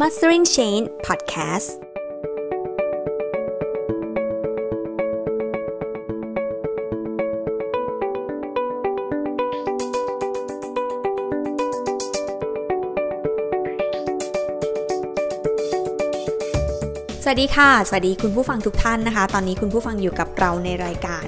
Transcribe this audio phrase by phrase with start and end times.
[0.00, 1.68] Mastering Chain Podcast
[17.22, 21.26] สวัสดีค่ะ สวัสดีคุณผู้ฟังทุกท่านนะคะ ตอนนี้คุณผู้ฟังอยู่กับเราในรายการ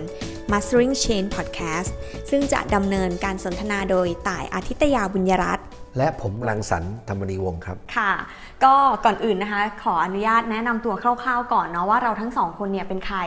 [0.51, 1.91] Mastering Chain Podcast
[2.31, 5.61] ซึ่งจะดำเนินการสนทนาโดยต่ายอาทิตยาบุญยรัต
[5.99, 8.13] และผมรังสรรค์ธรรมนีวงศ์ครับ ค่ะ
[8.65, 13.19] ก็ก่อนอื่นนะคะ ขออนุญาตแนะนำตัวคร่าวๆก่อนเนาะว่าเราทั้งสองคนเนี่ยเป็นใคร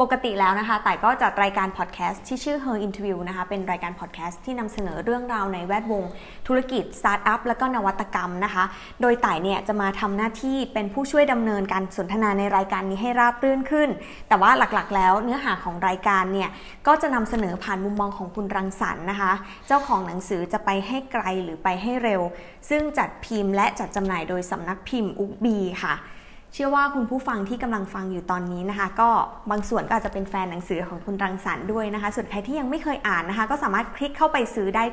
[0.00, 6.04] ปกติแล้วนะคะ ต่ายก็จัดรายการพอดแคสต์ที่ชื่อ Her Interview นะคะ เป็นรายการพอดแคสต์ที่นำเสนอเรื่องราวในแวดวง
[6.46, 8.64] ธุรกิจสตาร์ทอัพและก็นวัตกรรมนะคะ
[9.00, 13.88] โดยต่ายเนี่ยจะมาทำหน้าที่เป็นผู้ช่วยดำเนินการสนทนาในรายการนี้ให้ราบรื่นขึ้น
[14.28, 16.48] แต่ว่าหลักๆ แล้วเนื้อหาของรายการเนี่ย
[16.86, 19.32] ก็จะนำเสนอผ่านมุมมองของคุณรังสรรค์นะคะ
[19.66, 22.20] เจ้าของหนังสือจะไปให้ไกลหรือไปให้เร็ว
[22.68, 25.94] ซึ่งจัดพิมพ์และจัดจำหน่ายโดยสำนักพิมพ์ Ookbee ค่ะ
[26.52, 29.10] เชื่อว่าคุณผู้ฟังที่กำลังฟังอยู่ตอนนี้นะคะ ก็
[29.50, 34.84] บางส่วนก็อาจจะเป็นแฟนหนังสือของคุณรังสรรค์ด้วยนะคะ ส่วนใครที่ยังไม่เคยอ่านนะคะ ก็สามารถคลิกเข้าไปซื้อได้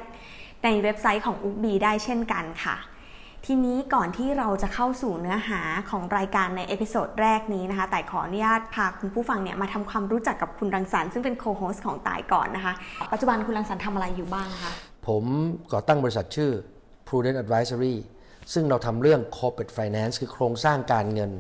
[0.64, 2.78] ในเว็บไซต์ของ Ookbee ได้เช่นกันค่ะ
[3.46, 12.74] ทีนี้ก่อนที่เราจะเข้าสู่เนื้อหาของรายการใน episode แรกนี้นะคะ ต่ายขออนุญาตพาคุณผู้ฟังเนี่ยมาทำความรู้จักกับคุณรังสรรค์ซึ่งเป็น co-host ของต่ายก่อนนะคะ
[13.12, 14.72] ปัจจุบันคุณรังสรรค์ทำอะไรอยู่บ้างคะ
[15.08, 15.24] ผม
[15.74, 16.52] ก่อตั้งบริษัทชื่อ
[17.08, 17.96] Prudent Advisory
[18.54, 21.32] ซึ่งเราทำเรื่อง corporate finance คือโครงสร้างการเงิน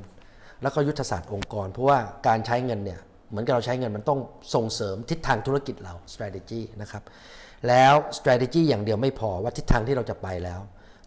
[0.61, 2.99] แล้วก็ยุทธศาสตร์องค์กร เพราะว่าการใช้เงินเนี่ย
[3.29, 4.19] เหมือนกับเราใช้เงินมันต้อง
[4.55, 7.03] ส่งเสริมทิศทางธุรกิจเรา strategy นะครับ
[7.67, 10.61] แล้ว strategy อย่างเดียวไม่พอว่าทิศทางที่เราจะไปแล้ว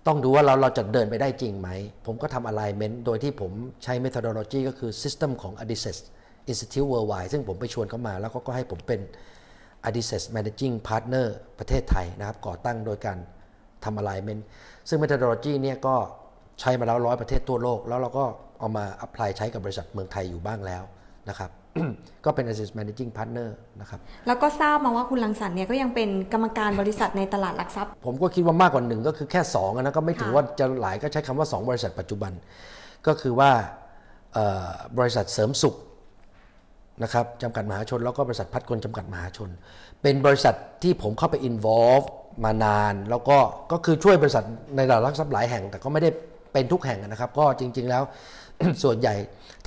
[0.07, 1.69] ต้องดูว่าเราเราจะเดินไปได้จริงไหม
[2.07, 3.53] ผมก็ทำ alignment โดยที่ผม
[3.85, 5.99] ใช้ methodology ก็คือ system ของ Adidas
[6.51, 9.01] Institute Worldwide ซึ่งผมไปชวนเขามาแล้วก็ให้ผมเป็น
[9.89, 11.27] Adidas Managing Partner
[11.59, 13.19] ประเทศไทยนะครับก่อตั้งโดยการ
[13.85, 14.43] ทำ alignment
[14.89, 15.95] ซึ่ง methodology เนี่ยก็
[16.61, 18.25] ใช้มาแล้วร้อยประเทศทั่วโลก แล้วเราก็
[18.59, 20.83] เอามา apply ใช้กับบริษัทเมืองไทยอยู่บ้างแล้ว
[21.29, 21.51] นะครับ
[22.25, 23.49] ก็เป็น Adidas Managing Partner
[23.81, 32.33] นะครับแล้วก็ทราบมาว่าคุณรังสรรค์เนี่ยก็ยังเป็นกรรมการบริษัทในตลาดหลักทรัพย์ ผมก็คิดว่ามากกว่าหนึ่งก็คือแค่2อะนะก็ไม่ถือค่ะว่าจะหลายก็ใช้คำว่า 2 บริษัทปัจจุบัน
[33.07, 33.51] ก็คือว่า
[34.33, 35.75] เอ่อบริษัทเสริมสุข
[37.03, 39.51] นะครับจำกัดมหาชน แล้วก็บริษัทพัดกลจำกัดมหาชน
[40.03, 42.07] เป็นบริษัทที่ผมเข้าไป involve
[42.45, 43.39] มานาน แล้วก็
[43.73, 44.45] ก็คือช่วยบริษัท
[44.77, 46.11] ในตลาดหลักทรัพย์หลายแห่ง แต่ก็ไม่ได้
[46.53, 48.03] เป็นทุกแห่งนะครับ ก็จริง ๆ แล้ว
[48.85, 49.15] ส่วนใหญ่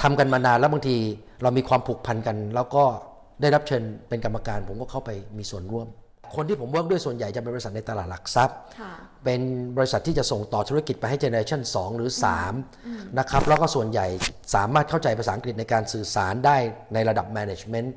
[0.01, 0.97] ทำกันมานานแล้วบางที
[1.41, 2.83] เรามีความผูกพันกัน แล้วก็
[3.41, 5.87] ได้รับเชิญเป็นกรรมการ ผมก็เข้าไปมีส่วนร่วม
[6.35, 8.93] คนที่ผม work ด้วยส่วนใหญ่จะเป็นบริษัทในตลาดหลักทรัพย์ค่ะ
[9.25, 9.41] เป็น
[9.77, 12.09] บริษัทที่จะส่งต่อธุรกิจไปให้ generation 2หรือ
[12.63, 14.07] 3นะครับแล้วก็ส่วนใหญ่
[14.55, 16.57] สามารถเข้าใจภาษาอังกฤษในการสื่อสารได้
[16.93, 17.89] ในระดับ management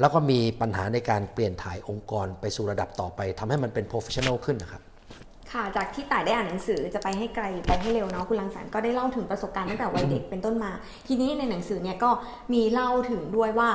[0.00, 4.82] แล้วก็มีปัญหาในการเปลี่ยนถ่ายองค์กรไปสู่ระดับต่อไปทำให้มันเป็น professional ขึ้นนะครับ
[5.52, 10.70] ค่ะ จากที่ต่ายได้อ่านหนังสือจะไปให้ไกลหรือไปให้เร็วเนาะคุณรังสรรค์ก็ได้เล่าถึงประสบการณ์ตั้งแต่วัยเด็กเป็นต้นมา
[11.06, 12.10] ทีนี้ในหนังสือเนี่ยก็
[12.52, 13.68] มีเล่าถึงด้วยว่า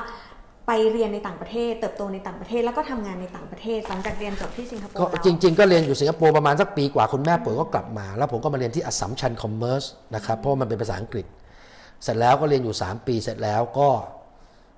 [0.68, 9.84] ไปเรียนในต่างประเทศ เติบโตในต่างประเทศแล้วก็ทำงานในต่างประเทศหลังจากเรียนจบที่สิงคโปร์ก็แล้วจริง ๆ ก็เรียนอยู่สิงคโปร์ประมาณสักปีกว่าคุณแม่ป่วยก็กลับมา แล้วผมก็มาเรียนที่อัสสัมชัญคอมเมอร์ส
[10.16, 11.26] นะครับเพราะว่ามันเป็นภาษาอังกฤษ
[12.04, 13.90] เสร็จแล้วก็เรียนอยู่ 3 ปีเสร็จแล้วก็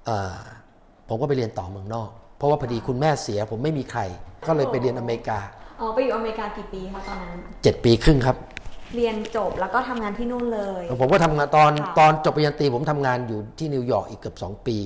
[0.05, 0.37] เอ่อ
[1.09, 4.01] ผมก็ไปเรียนต่อเมืองนอก เพราะว่าพอดีคุณแม่เสียผมไม่มีใคร
[4.47, 5.39] ก็เลยไปเรียนอเมริกา
[5.79, 8.37] อ๋อไปอยู่อเมริกากี่ปีคะตอนนั้น 7 ปีครึ่งครับ
[8.95, 14.77] เรียนจบแล้วก็ทำงานที่นู่นเลย ผมก็ทำงานตอนค่ะตอนจบปริญญาตรีผมทำงานอยู่ที่นิวยอร์กอีกเกือบ 2 ปี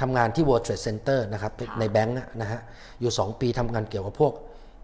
[0.00, 2.60] ทำงานที่ World Trade Center นะครับค่ะในแบงก์นะฮะ
[3.00, 4.32] อยู่ 2 ปีทำงานเกี่ยวกับพวก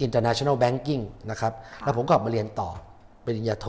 [0.04, 2.70] international banking นะครับแล้วผมก็กลับมาเรียนต่อ
[3.24, 3.66] ปริญญาโท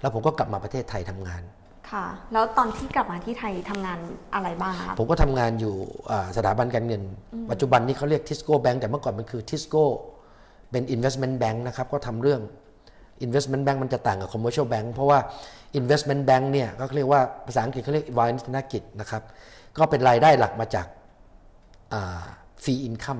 [0.00, 1.42] แล้วผมก็กลับมาประเทศไทยทำงาน
[1.90, 3.98] ค่ะ แล้วตอนที่กลับมาที่ไทยทำงาน
[4.34, 5.74] อะไรบ้างคะผมก็ทำงานอยู่
[6.10, 7.02] อ่าสถาบันการเงิน
[7.50, 9.84] ปัจจุบันนี้เขาเรียกทิสโก้แบงก์แต่เมื่อก่อนมันคือทิสโก้
[10.70, 12.40] เป็น investment bank นะครับ ก็ทำเรื่อง
[13.26, 15.18] investment bank มันจะต่างกับ commercial bank เพราะว่า
[15.80, 19.22] investment bank เนี่ยก็เรียกว่าภาษาอังกฤษเขาเรียกวานิธนกิจนะครับ
[19.78, 20.86] ก็เป็นรายได้หลักมาจาก
[22.62, 23.18] ฟรีอินคัม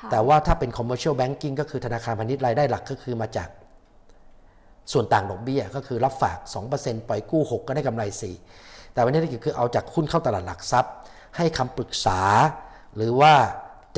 [0.00, 3.48] ค่ะแต่ว่าถ้าเป็น commercial banking ก็คือธนาคารพาณิชย์รายได้หลักก็คือมาจาก
[4.92, 6.38] ส่วนต่างดอกเบี้ย ก็คือรับฝาก
[6.74, 8.02] 2%ปล่อยกู้ 6 ก็ได้กำไร
[8.48, 10.92] 4 แต่วันนี้ธุรกิจคือเอาจากหุ้นเข้าตลาดหลักทรัพย์
[11.36, 12.20] ให้คำปรึกษา
[12.96, 13.32] หรือว่า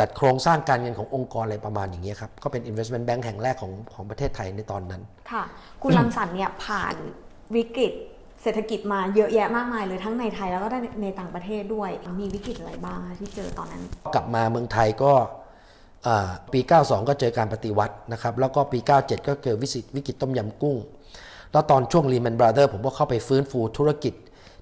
[0.01, 5.43] จัดโครงสร้างการเงินขององค์กรอะไรประมาณอย่างนี้ยครับก็เป็น investment bank แห่งแรกของของประเทศไทยในตอนนั้น ค่ะ
[5.83, 6.95] คุณรังสรรค์เนี่ยผ่าน
[7.57, 7.93] วิกฤต
[8.43, 10.69] เศรษฐกิจมาเยอะแยะมากมายเลยทั้งในไทยแล้วก็
[11.03, 13.83] ในต่างประเทศด้วย มีวิกฤตอะไรบ้างคะที่เจอตอนนั้น
[14.15, 15.13] กลับมาเมืองไทยก็
[16.07, 20.77] อ่าปี 92 ก็เจอการปฏิวัตินะครับ แล้วก็ปี 97 ก็เกิดวิกฤตวิกฤตต้มยำกุ้ง
[21.53, 24.15] แล้วตอนช่วง Lehman Brothers ผมก็เข้าไปฟื้นฟูธุรกิจ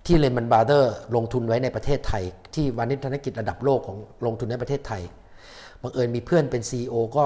[0.06, 2.22] ที่ Lehman Brothers ลงทุนไว้ในประเทศไทย
[2.54, 3.96] ที่วานิชธนกิจระดับโลกของ
[4.26, 5.02] ลงทุนในประเทศไทย
[5.82, 7.24] บังเอิญมีเพื่อนเป็น CEO ก็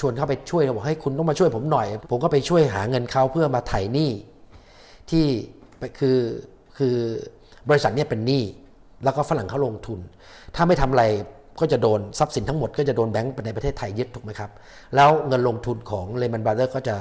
[0.00, 4.10] ชวนเข้าไปช่วยเราบอกให้คุณต้องมาช่วยผมหน่อย ผมก็ไปช่วยหาเงินเขาเพื่อมาไถ่หนี้
[5.10, 5.24] ที่
[5.78, 6.18] ไปคือ
[6.78, 6.96] คือ
[7.68, 8.42] บริษัทเนี่ยเป็นหนี้
[9.04, 9.98] แล้วก็ฝรั่งเขาลงทุน
[10.54, 11.04] ถ้าไม่ทำอะไร
[11.60, 14.50] ก็จะโดนทรัพย์สินทั้งหมดก็จะโดนแบงก์ในประเทศไทยยึดถูกไหมครับ
[14.94, 16.96] แล้วเงินลงทุนของเลมันบราเ h อร์ก็จะ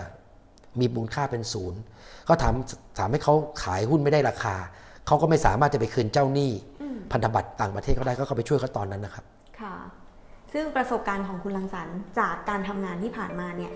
[0.79, 1.79] มีมูลค่าเป็นศูนย์
[2.27, 2.53] ก็ถาม
[2.97, 3.33] ถามให้เขา
[3.63, 4.55] ขายหุ้นไม่ได้ราคา
[5.07, 6.51] เขาก็ไม่สามารถจะไปคืนเจ้าหนี้
[7.11, 9.25] พันธบัตรต่างประเทศเขาได้ก็เขาไปช่วยเขาตอนนั้นนะครับ
[9.59, 9.75] ค่ะ
[10.59, 13.71] ซึ่งประสบการณ์ของคุณลังสรรค์จากการทำงานที่ผ่านมาเนี่ย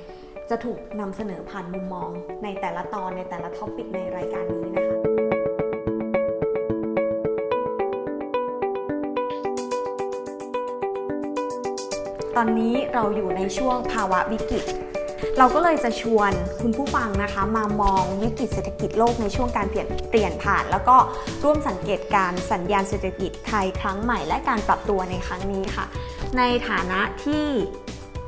[0.50, 2.10] จะถูกนำเสนอผ่านมุมมอง
[2.44, 4.98] ในแต่ละตอนในแต่ละท็อปิกในรายการนี้นะคะ
[12.38, 14.66] ตอนนี้เราอยู่ในช่วงภาวะวิกฤต
[15.38, 16.32] เราก็เลยจะชวน
[16.62, 20.98] คุณผู้ฟังนะคะมามองวิกฤตเศรษฐกิจโลกในช่วงการเปลี่ยนเปลี่ยนผ่าน แล้วก็
[21.44, 25.86] ร่วมสังเกตการสัญญาณเศรษฐกิจไทยครั้งใหม่ และการปรับตัวในครั้งนี้ค่ะ
[26.38, 27.46] ในฐานะที่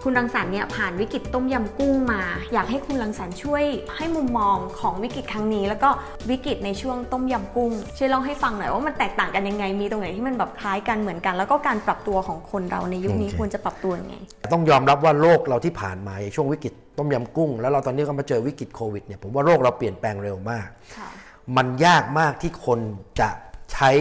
[0.04, 2.22] คุณรังสรรค์เนี่ยผ่านวิกฤตต้มยำกุ้งมา
[2.54, 3.64] อยากให้คุณรังสรรค์ช่วย
[3.98, 5.90] ให้มุมมองของวิกฤตครั้งนี้ แล้วก็
[6.30, 14.16] วิกฤตในช่วงต้มยำกุ้งช่วยเล่าให้ฟังหน่อยว่ามันแตกต่างกันยังไงมีตรงไหนที่มันแบบคล้ายกันเหมือนกัน แล้วก็การปรับตัวของคนเราในยุคนี้โอเคควรจะปรับตัวยังไง
[14.54, 20.68] ต้องยอมรับว่าโลกเราที่ผ่านมาในช่วงวิกฤตต้มยำกุ้ง แล้วเราตอนนี้ก็มาเจอวิกฤตโควิดเนี่ยผมว่าโลกเราเปลี่ยนแปลงเร็วมาก
[20.98, 21.10] ค่ะ
[21.58, 22.80] มันยากมากที่คน
[23.20, 23.30] จะ
[23.74, 23.92] ใช้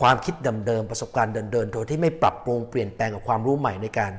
[0.00, 0.34] ความคิด
[0.66, 4.12] เดิมๆประสบการณ์เดินๆโดยที่ไม่ปรับปรุงเปลี่ยนแปลงกับความรู้ใหม่ในการ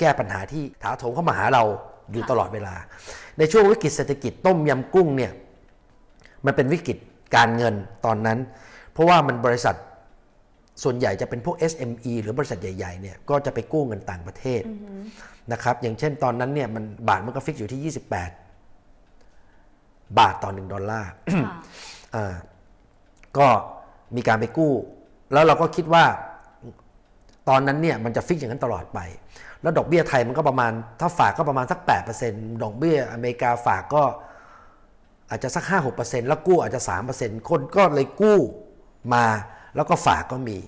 [0.00, 1.64] แก้ปัญหาที่ถาโถมเข้ามาหาเรา
[2.12, 2.74] อยู่ค่ะตลอดเวลา
[3.38, 5.32] ในช่วงวิกฤตเศรษฐกิจต้มยำกุ้งเนี่ย
[6.46, 6.96] มันเป็นวิกฤต
[7.36, 7.74] การเงิน
[8.06, 8.38] ตอนนั้น
[8.92, 9.76] เพราะว่ามันบริษัท
[10.82, 14.62] ส่วนใหญ่จะเป็นพวก SME หรือบริษัทใหญ่ๆเนี่ยก็จะไปกู้เงินต่างประเทศ
[15.52, 18.00] นะครับอย่างเช่นตอนนั้นเนี่ยมันบาทมันก็ฟิกอยู่ที่ 28
[20.18, 21.50] บาทต่อ 1 ดอลลาร์ค่ะ
[22.16, 22.34] อ่า
[23.38, 23.46] ก็
[24.16, 24.72] มีการไปกู้
[25.32, 26.04] แล้วเราก็คิดว่า
[27.48, 28.98] ตอนนั้นเนี่ยมันจะฟิกอย่างนั้นตลอดไป
[29.62, 31.80] แล้วดอกเบี้ยไทยมันก็ประมาณ ถ้าฝากก็ประมาณสัก
[32.20, 34.02] 8%ดอกเบี้ยอเมริกาฝากก็
[35.30, 35.64] อาจจะสัก
[35.96, 36.80] 5-6%แล้วกู้อาจจะ
[37.14, 38.38] 3%คนก็เลยกู้
[39.14, 39.24] มา
[39.76, 40.58] แล้วก็ฝากก็มี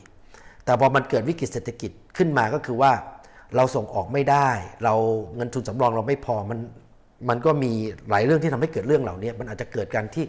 [0.65, 2.93] แต่พอมันเกิดวิกฤตเศรษฐกิจขึ้นมาก็คือว่า
[3.57, 4.49] เราส่งออกไม่ได้
[4.85, 4.95] เรา
[5.37, 6.59] เงินทุนสำรองเราไม่พอมัน
[7.29, 7.73] มันก็มี
[8.11, 10.25] หลายเรื่องที่ทำให้เกิดเรื่องเหล่านี้มันอาจจะเกิดการที่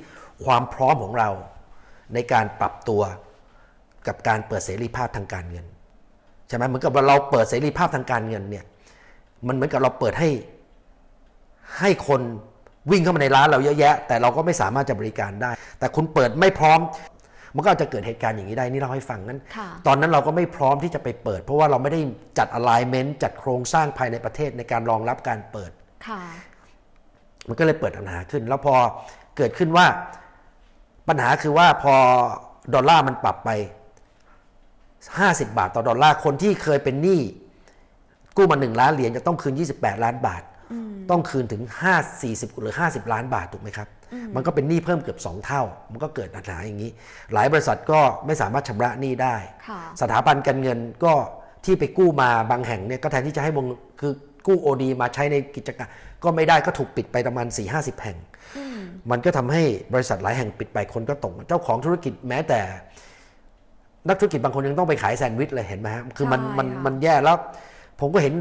[0.45, 1.29] ความพร้อมของเรา
[2.13, 3.01] ในการปรับตัว
[4.07, 5.65] กับการเปิดเสรีภาพทางการเงิน
[6.53, 8.65] ช่ไหมเหมือนกับว่าเราเปิดเสรีภาพทางการเงินเนี่ย
[9.47, 10.29] มันเหมือนกับเราเปิดให้
[11.79, 12.21] ให้คน
[12.91, 16.79] วิ่งเข้ามาในร้านเราเยอะแยะ แต่เราก็ไม่สามารถจะบริการได้ แต่คุณเปิดไม่พร้อม
[17.55, 22.01] มันก็อาจจะเกิดเหตุการณ์อย่างนี้ได้นี่เราให้ฟังนั้นค่ะตอนนั้นเราก็ไม่พร้อมที่จะไปเปิด เพราะว่าเราไม่ได้
[22.37, 25.71] จัด alignment จัดโครงสร้างภายในประเทศในการรองรับการเปิด
[26.07, 26.21] ค่ะ
[27.47, 28.75] มันก็เลยเปิดปัญหาขึ้น แล้วพอ
[29.37, 29.85] เกิดขึ้นว่า
[31.07, 31.95] ปัญหาคือว่าพอ
[32.73, 33.49] ดอลลาร์มันปรับไป
[35.11, 37.21] 50 บาทต่อดอลลาร์คนที่เคยเป็นหนี้
[38.37, 40.43] กู้มา 1 ล้านเหรียญจะต้องคืน 28 ล้านบาท
[41.11, 41.63] ต้องคืนถึง
[41.93, 43.87] 5 40 หรือ 50 ล้านบาทถูกไหมครับ
[44.35, 45.61] มันก็เป็นหนี้เพิ่มเกือบ 2 เท่า
[45.91, 46.91] มันก็เกิดปัญหาอย่างนี้
[47.33, 49.35] หลายบริษัทก็ไม่สามารถชำระหนี้ได้
[49.67, 51.13] ค่ะสถาบันการเงินก็
[51.65, 53.65] ที่ไปกู้มาบางแห่งเนี่ยก็แทนที่จะให้วง
[54.01, 54.13] คือ
[54.47, 55.87] กู้โอดีมาใช้ในกิจการ
[56.23, 58.17] ก็ไม่ได้ก็ถูกปิดไปประมาณ4ี่ห้าสิบแห่ง
[59.11, 59.63] มันก็ทำให้
[59.93, 62.61] บริษัทหลายแห่งปิดไปคนก็ตกเจ้าของธุรกิจแม้แต่
[64.07, 67.37] นักธุรกิจบางคนยังต้องไปขายแซนด์วิชเลยเห็นไหมฮะคือมันใช่มันค่ะมันแย่แล้ว
[67.99, 68.33] ผมก็เห็น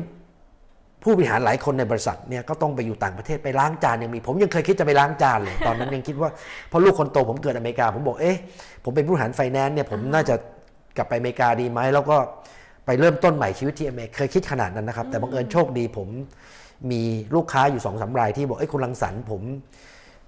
[1.02, 6.30] ผู้บริหารหลายคนในบริษัทเนี่ยก็ต้องไปอยู่ต่างประเทศไปล้างจานยังมี ผมยังเคยคิดจะไปล้างจานเลยตอนนั้นยังคิดว่า
[6.68, 8.36] เพราะลูกคนโตผมเกิดอเมริกา ผมบอกเอ๊ะ
[8.84, 10.34] ผมเป็นผู้บริหารไฟแนนซ์เนี่ยผมน่าจะ
[10.96, 12.16] กลับไปอเมริกาดีไหมแล้วก็
[12.86, 16.08] ไปเริ่มต้นใหม่ชีวิตที่อเมริกาเคยคิดขนาดนั้นนะครับ แต่บังเอิญโชคดีผม
[16.90, 17.02] มี
[17.34, 19.42] ลูกค้าอยู่สองสามรายที่บอกเอ้ยคุณรังสรรค์ผม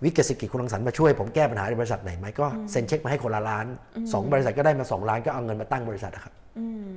[0.04, 3.66] วิกฤตเศรษฐกิจคุณรังสรรค์มาช่วยผมแก้ปัญหาในบริษัทไหนไหมก็เซ็นเช็คมาให้คนละล้าน
[4.12, 6.96] สองบริษัทก็ได้มาสองล้านก็เอาเงินมาตั้งบริษัทนะครับอืม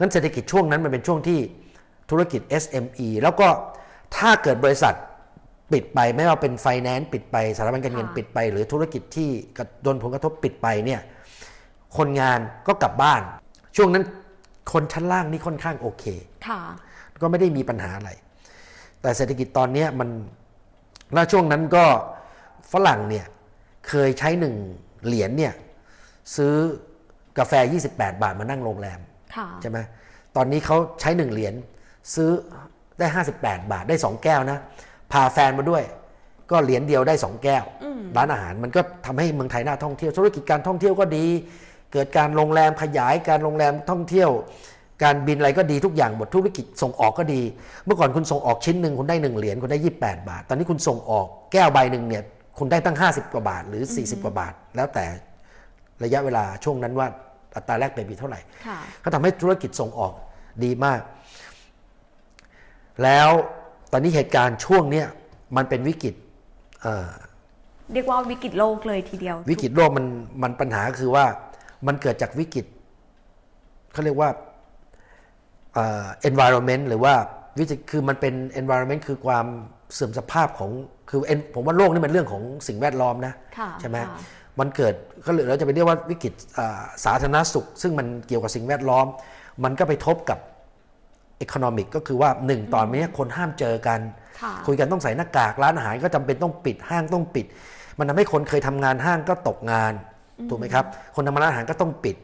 [0.00, 1.38] งั้นเศรษฐกิจช่วงนั้นมันเป็นช่วงที่
[2.10, 3.48] ธุรกิจ SME แล้วก็
[4.16, 4.94] ถ้าเกิดบริษัท
[5.72, 11.00] ปิดไปไม่ว่าเป็นไฟแนนซ์ปิดไปสถาบันการเงินค่ะปิดไป หรือธุรกิจที่กระโดนผลกระทบปิดไปเนี่ย
[11.96, 13.22] คนงานก็กลับบ้าน
[13.76, 14.04] ช่วงนั้น
[14.72, 16.04] คนชั้นล่างนี่ค่อนข้างโอเค
[16.46, 16.60] ค่ะ
[17.22, 18.10] ก็ไม่ได้มีปัญหาอะไร
[19.02, 20.08] แต่เศรษฐกิจตอนเนี้ยมัน
[21.14, 21.84] แล้วช่วงนั้นก็
[22.72, 23.26] ฝรั่งเนี่ย
[23.88, 24.54] เคยใช้หนึ่ง
[25.06, 25.52] เหรียญเนี่ย
[26.36, 26.54] ซื้อ
[27.38, 27.52] กาแฟ
[27.90, 29.00] 28 บาทมานั่งโรงแรม
[29.36, 29.78] ค่ะใช่ไหม
[30.36, 31.54] ตอนนี้เขาใช้หนึ่งเหรียญ
[32.14, 32.30] ซื้อ
[32.98, 33.06] ได้
[33.38, 34.58] 58 บาทได้ 2 แก้วนะ
[35.12, 35.82] พาแฟนมาด้วย
[36.50, 37.64] ก็เหรียญเดียวได้ 2 แก้ว
[38.16, 41.26] ร้านอาหารมันก็ทำให้เมืองไทยน่าท่องเที่ยวธุรกิจการท่องเที่ยวก็ดี
[41.92, 44.30] เกิดการโรงแรมขยายการโรงแรมท่องเที่ยว
[45.02, 47.40] การบินอะไรก็ดีทุกอย่างหมดธุรกิจส่งออกก็ดี
[47.84, 52.22] เมื่อก่อนคุณส่งออกชิ้นหนึ่งคุณได้หนึ่งเหรียญคุณได้ 28 บาท ตอนนี้คุณส่งออกแก้วใบหนึ่งเนี่ย
[52.58, 55.04] คุณได้ตั้ง 50 กว่าบาทหรือ 40 กว่าบาท แล้วแต่
[56.04, 57.06] ระยะเวลาช่วงนั้นว่า
[57.56, 60.12] อัตราแลกเปลี่ยนมีเท่าไหร่ค่ะก็ทำให้ธุรกิจส่งออก
[60.64, 61.00] ดีมาก
[63.02, 63.28] แล้ว
[63.92, 65.06] ตอนนี้เหตุการณ์ช่วงเนี้ย
[65.56, 66.14] มันเป็นวิกฤต
[66.82, 67.10] เอ่อ
[67.94, 70.06] เรียกว่าวิกฤตโลกเลยทีเดียว วิกฤตโลกมัน
[70.42, 71.24] มันปัญหาคือว่า
[71.86, 72.66] มันเกิดจากวิกฤต
[73.92, 74.48] เขาเรียกว่าเอ่อ
[76.28, 77.14] environment หรือว่า
[77.58, 79.46] วิกฤตคือมันเป็น environment คือความ
[79.94, 80.70] เสื่อมสภาพของ
[81.10, 84.18] คือ en- ผมว่าโลกนี่มันเรื่องของสิ่งแวดล้อมนะค่ะใช่ไหมค่ะ
[84.60, 84.94] มันเกิด
[85.26, 89.06] ก็เลยเราจะไปเรียกว่าวิกฤตอ่าสาธารณสุข ซึ่งมันเกี่ยวกับสิ่งแวดล้อม
[89.64, 90.38] มันก็ไปทบกับ
[91.44, 94.00] economic ก็คือว่าหนึ่งตอนนี้คนห้ามเจอกัน
[94.40, 97.46] ค่ะคุยกันต้องใส่หน้ากากร้านอาหารก็จำเป็นต้องปิดห้างต้องปิด
[97.98, 99.92] มันทำให้คนเคยทำงานห้างก็ตกงาน
[100.50, 100.84] ถูกไหมครับ
[101.16, 102.16] คนทำร้านอาหารก็ต้องปิด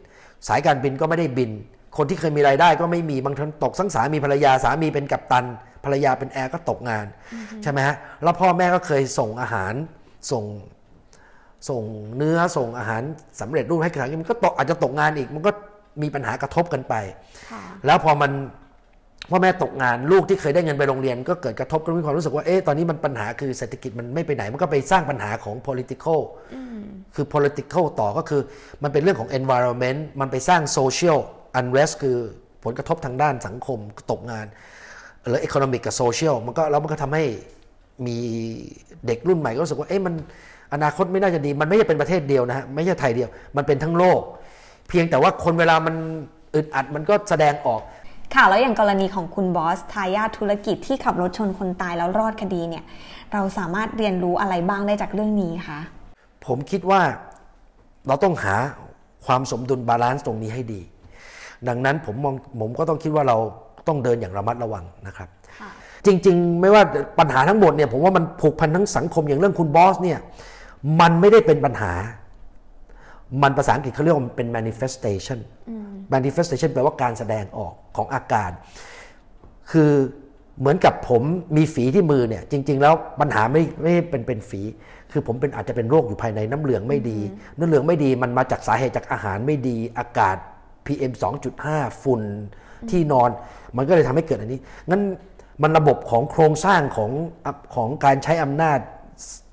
[0.48, 1.50] สายการบินก็ไม่ได้บิน
[1.96, 5.44] คนที่เคยมีรายได้ก็ไม่มีบางทีตกทั้งสามีภรรยาสามีเป็นกัปตัน
[5.84, 7.06] ภรรยาเป็นแอร์ก็ตกงาน
[7.62, 9.74] ใช่ไหมฮะแล้วพ่อแม่ก็เคยส่งอาหาร
[10.32, 10.44] ส่ง
[11.68, 11.82] ส่ง
[12.16, 13.02] เนื้อส่งอาหาร
[13.40, 15.50] สำเร็จรูปให้ขายมันก็ตกอาจจะตกงานอีก มันก็
[16.02, 16.94] มีปัญหากระทบกันไป
[17.50, 18.32] ค่ะแล้วพอมัน
[19.30, 26.20] พ่อแม่ตกงานลูกที่เคยได้เงินไปโรงเรียน ก็เกิดกระทบก็มีความรู้สึกว่าเอ๊ะตอนนี้มันปัญหาคือเศรษฐกิจมันไม่ไปไหน มันก็ไปสร้างปัญหาของ political
[27.14, 28.42] คือ political ต่อก็คือ
[28.82, 31.18] มันเป็นเรื่องของ environment มันไปสร้าง social
[31.60, 32.16] unrest คือ
[32.64, 33.78] ผลกระทบทางด้านสังคม
[34.10, 34.46] ตกงาน
[35.28, 37.24] หรือ economic กับ social มันก็แล้วมันก็ทำให้
[38.06, 38.16] มี
[39.06, 40.14] เด็กรุ่นใหม่ก็รู้สึกว่าเอ๊ะมัน
[40.74, 44.20] อนาคตไม่น่าจะดี มันไม่ใช่เป็นประเทศเดียวนะฮะไม่ใช่ไทยเดียว มันเป็นทั้งโลก
[44.88, 45.94] เพียงแต่ว่าคนเวลามัน
[46.54, 47.80] อึดอัดมันก็แสดงออก
[48.34, 52.84] ค่ะแล้วอย่างกรณีของคุณบอสทายาทธุรกิจที่ขับรถชนคนตายแล้วรอดคดีเนี่ย
[53.32, 55.80] เราสามารถเรียนรู้อะไรบ้างได้จากเรื่องนี้คะ
[56.46, 57.00] ผมคิดว่า
[58.06, 58.54] เราต้องหา
[59.26, 60.80] ความสมดุล balance ตรงนี้ให้ดี
[61.68, 63.36] ดังนั้นผมมองผมก็ต้องคิดว่าเรา
[63.88, 65.28] ต้องเดินอย่างระมัดระวังนะครับ
[65.60, 65.70] ค่ะ
[66.06, 66.82] จริง ๆ ไม่ว่า
[67.18, 70.18] ปัญหาทั้งหมดเนี่ยผมว่ามันผูกพันทั้งสังคมอย่างเรื่องคุณบอสเนี่ย
[71.00, 71.92] มันไม่ได้เป็นปัญหา
[73.42, 75.38] มันภาษาอังกฤษเขาเรียกว่ามันเป็น manifestation
[76.14, 78.50] manifestation แปลว่าการแสดงออกของอาการ
[79.70, 79.90] คือ
[80.60, 81.22] เหมือนกับผม
[81.56, 84.62] มีฝีที่มือเนี่ย จริง ๆ แล้วปัญหาไม่ไม่เป็นเป็นฝี
[85.12, 87.18] คือผมเป็นอาจจะเป็นโรคอยู่ภายในน้ำเหลืองไม่ดี
[87.58, 90.36] น้ำเหลืองไม่ดีมันมาจากสาเหตุจากอาหารไม่ดีอากาศ
[90.86, 91.12] PM
[91.56, 92.22] 2.5 ฝุ่น
[92.90, 93.30] ที่นอน
[93.76, 95.02] มันก็เลยทำให้เกิดอันนี้ งั้น
[95.62, 97.10] มันระบบของโครงสร้างของ
[97.74, 98.78] ของการใช้อำนาจ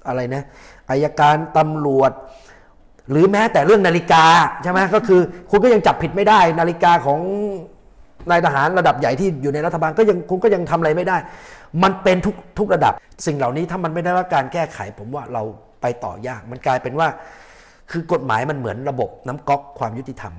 [0.07, 0.43] อะไรนะ
[0.89, 2.11] อายการตำรวจ
[3.11, 4.25] หรือแม้แต่เรื่องนาฬิกา
[4.63, 7.19] ใช่ไหมก็คือคุณก็ยังจับผิดไม่ได้ นาฬิกาของ
[8.29, 11.17] นายทหารระดับใหญ่ที่อยู่ในรัฐบาลก็ยังคุณก็ยังทำอะไรไม่ได้
[11.83, 12.93] มันเป็นทุกทุกระดับ
[13.25, 15.43] สิ่งเหล่านี้ถ้ามันไม่ได้รับการแก้ไข ผมว่าเรา
[15.81, 17.07] ไปต่อยาก มันกลายเป็นว่า
[17.91, 20.33] คือกฎหมายมันเหมือนระบบน้ำก๊อกความยุติธรรม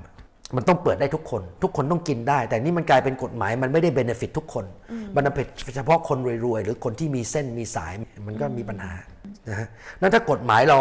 [0.55, 4.65] มันต้องเปิดได้ทุกคน ทุกคนต้องกินได้ แต่นี่มันกลายเป็นกฎหมายมันไม่ได้เบนฟิตทุกคน
[5.15, 5.45] มันเป็น
[5.75, 7.93] เฉพาะคนรวยๆ หรือคนที่มีเส้นมีสาย
[8.27, 8.93] มันก็มีปัญหา
[9.49, 9.67] นะฮะ
[10.01, 10.79] นั้นถ้ากฎหมายเรา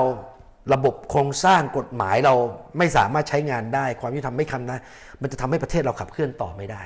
[0.74, 2.34] ระบบโครงสร้างกฎหมายเรา
[2.78, 4.78] ไม่สามารถใช้งานได้ ความยุติธรรมไม่คำนะ
[5.22, 6.82] มันจะทำให้ประเทศเราขับเคลื่อนต่อไม่ได้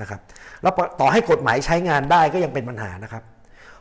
[0.00, 0.20] นะครับ
[0.62, 3.22] แล้วต่อให้กฎหมายใช้งานได้ก็ยังเป็นปัญหานะครับ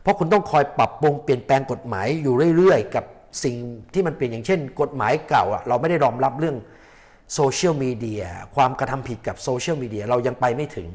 [0.01, 3.05] เพราะคุณต้องคอยปรับปรุงเปลี่ยนแปลงกฎหมายอยู่เรื่อยๆ กับ
[3.43, 3.55] สิ่ง
[3.93, 6.55] ที่มันเปลี่ยนอย่างเช่น กฎหมายเก่าอะเราไม่ได้รองรับเรื่อง
[7.33, 8.23] โซเชียลมีเดีย
[8.55, 10.87] ความกระทำผิดกับโซเชียลมีเดียเรายังไปไม่ถึง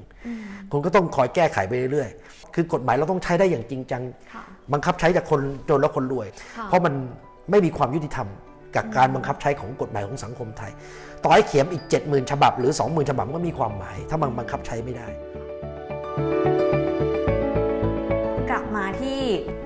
[0.71, 6.95] คุณก็ต้องคอยแก้ไขไปเรื่อยๆ คือกฎหมายเราต้องใช้ได้อย่างจริงจังค่ะบังคับใช้จากคนจนและคนรวยค่ะเพราะมัน
[7.51, 8.29] ไม่มีความยุติธรรม
[8.77, 10.73] กับการบังคับใช้ของกฎหมายของสังคมไทย
[11.23, 15.09] ต่อให้เขียนอีก 70,000 ฉบับหรือ 20,000 ฉบับมันก็มีความหมาย ถ้ามันบังคับใช้ไม่ได้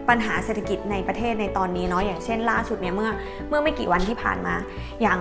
[0.09, 3.11] ปัญหาเศรษฐกิจในประเทศในตอนนี้เนาะอย่างเช่นล่าสุดเนี่ยเมื่อ
[3.49, 4.55] เมื่อไม่กี่วันที่ผ่านมา
[5.03, 5.19] อย่าง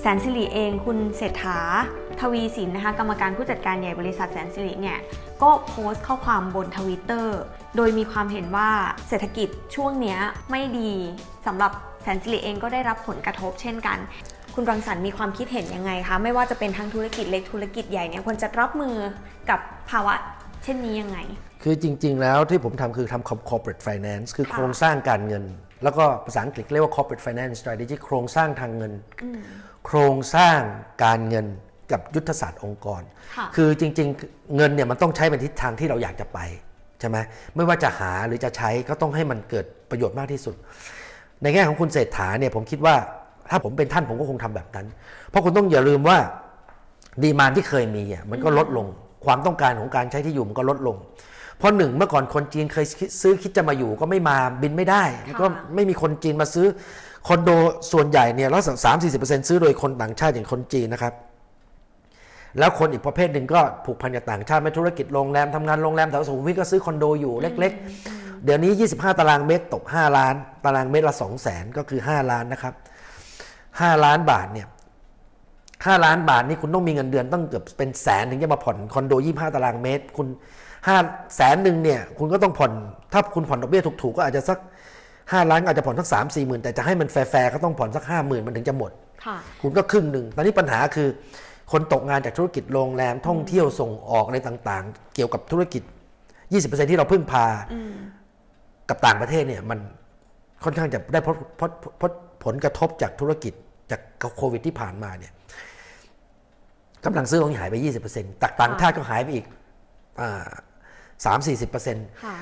[0.00, 1.58] แสนสิริเองคุณเศรษฐา
[2.20, 4.98] ทวีสินนะคะกรรมการผู้จัดการใหญ่บริษัทแสนสิริเนี่ย
[5.42, 7.38] ก็โพสต์ข้อความบนทวิตเตอร์
[7.76, 8.70] โดยมีความเห็นว่า
[9.08, 10.18] เศรษฐกิจช่วงเนี้ย
[10.50, 10.92] ไม่ดี
[11.46, 13.98] สำหรับแสนสิริเองก็ได้รับผลกระทบเช่นกัน
[14.54, 18.94] คุณรังสรรค์มีความคิดเห็นยังไงคะไม่ว่าจะเป็นทั้งธุรกิจเล็กธุรกิจใหญ่เนี่ยควรจะรับมือ
[19.50, 20.14] กับภาวะ
[20.64, 21.18] เช่นนี้ยังไง
[21.68, 25.44] คือจริง ๆ แล้วที่ผมทำคือทำ corporate finance คือค่ะโครงสร้างการเงิน
[25.84, 28.92] แล้วก็ภาษาอังกฤษเรียกว่า corporate finance strategy โครงสร้างทางเงิน
[29.86, 30.58] โครงสร้าง
[31.04, 31.46] การเงิน
[31.92, 33.02] กับยุทธศาสตร์องค์กร
[33.36, 36.38] ค่ะคือจริง ๆ เงินเนี่ยมันต้องใช้เป็นทิศทางที่เราอยากจะไป
[37.00, 37.16] ใช่ไหม
[37.54, 40.54] ไม่ว่าจะหาหรือจะใช้ก็ต้องให้มันเกิดประโยชน์มากที่สุด
[41.42, 42.94] ในแง่ของคุณเศรษฐาเนี่ยผมคิดว่า
[43.50, 44.86] ถ้าผมเป็นท่านผมก็คงทำแบบนั้น
[45.28, 46.18] เพราะคุณต้องอย่าลืมว่า
[47.22, 48.86] ดีมานที่เคยมีอะมันก็ลดลง
[49.24, 50.96] ความต้องการของการใช้ที่อยู่มันก็ลดลง
[51.58, 52.86] เพราะหนึ่งเมื่อก่อนคนจีนเคย
[53.20, 56.66] ซื้อคิดจะมาอยู่ก็ไม่มาบินไม่ได้แล้วก็ไม่มีคนจีนมาซื้อ
[57.26, 57.50] คอนโด
[57.92, 61.14] ส่วนใหญ่เนี่ยแล้วสามสี่สิบเปอร์เซ็นต์ซื้อโดยคนต่างชาติอย่างคนจีนนะครับ
[62.58, 67.72] แล้วคนอีกประเภทหนึ่งก็ผูกพันกับต่างชาติไม่ธุรกิจโรงแรมทำงานโรงแรมแถวสุขุมวิทก็ซื้อคอนโดอยู่เล็ก
[68.08, 70.34] ๆ เดี๋ยวนี้ 25 ตารางเมตรตก 5 ล้าน
[70.64, 72.74] ตารางเมตรละ 2 0 0แสนก็คือ 5 ล้านนะครับ
[73.42, 74.66] 5 ล้านบาทเนี่ย
[75.36, 80.28] 5ล้านบาทนี่คุณต้องมีเงินเดือนต้องเกือบเป็นแสนถึงจะมาผ่อนคอนโด 25 ตารางเมตร คุณ
[80.86, 82.72] 5แสนหนึ่งเนี่ยคุณก็ต้องผ่อน
[83.12, 84.58] ถ้าคุณผ่อนดอกเบี้ยถูกๆก็อาจจะสัก
[85.32, 88.90] ห้าล้านอาจจะผ่อนสักสามสี่หมื่นแต่จะให้มันแฟร์ๆก็ต้องผ่อนสักห้าหมื่นมันถึงจะหมด
[89.24, 91.08] ค่ะคุณก็ครึ่งหนึ่งตอนนี้ปัญหาคือ
[91.72, 95.82] คนตกงานจากธุรกิจโรงแรมท่องเที่ยวส่งออกอะไรต่างๆ เกี่ยวกับธุรกิจ
[96.40, 97.44] 20%ที่เราพึ่งพา
[98.88, 99.78] กับต่างประเทศเนี่ยมัน
[100.64, 102.12] ค่อนข้างจะได้พดพดพด
[102.44, 103.52] ผลกระทบจากธุรกิจ
[103.90, 104.00] จาก
[104.36, 105.32] โควิดที่ผ่านมาเนี่ย
[107.04, 107.74] กำลังซื้อของหายไป
[108.08, 109.46] 20%จากต่างชาติก็หายไปอีก
[111.24, 112.36] สามสี่สิบเปอร์เซ็นต์ค่ะ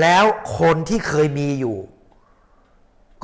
[0.00, 0.24] แล้ว
[0.58, 1.78] คนที่เคยมีอยู่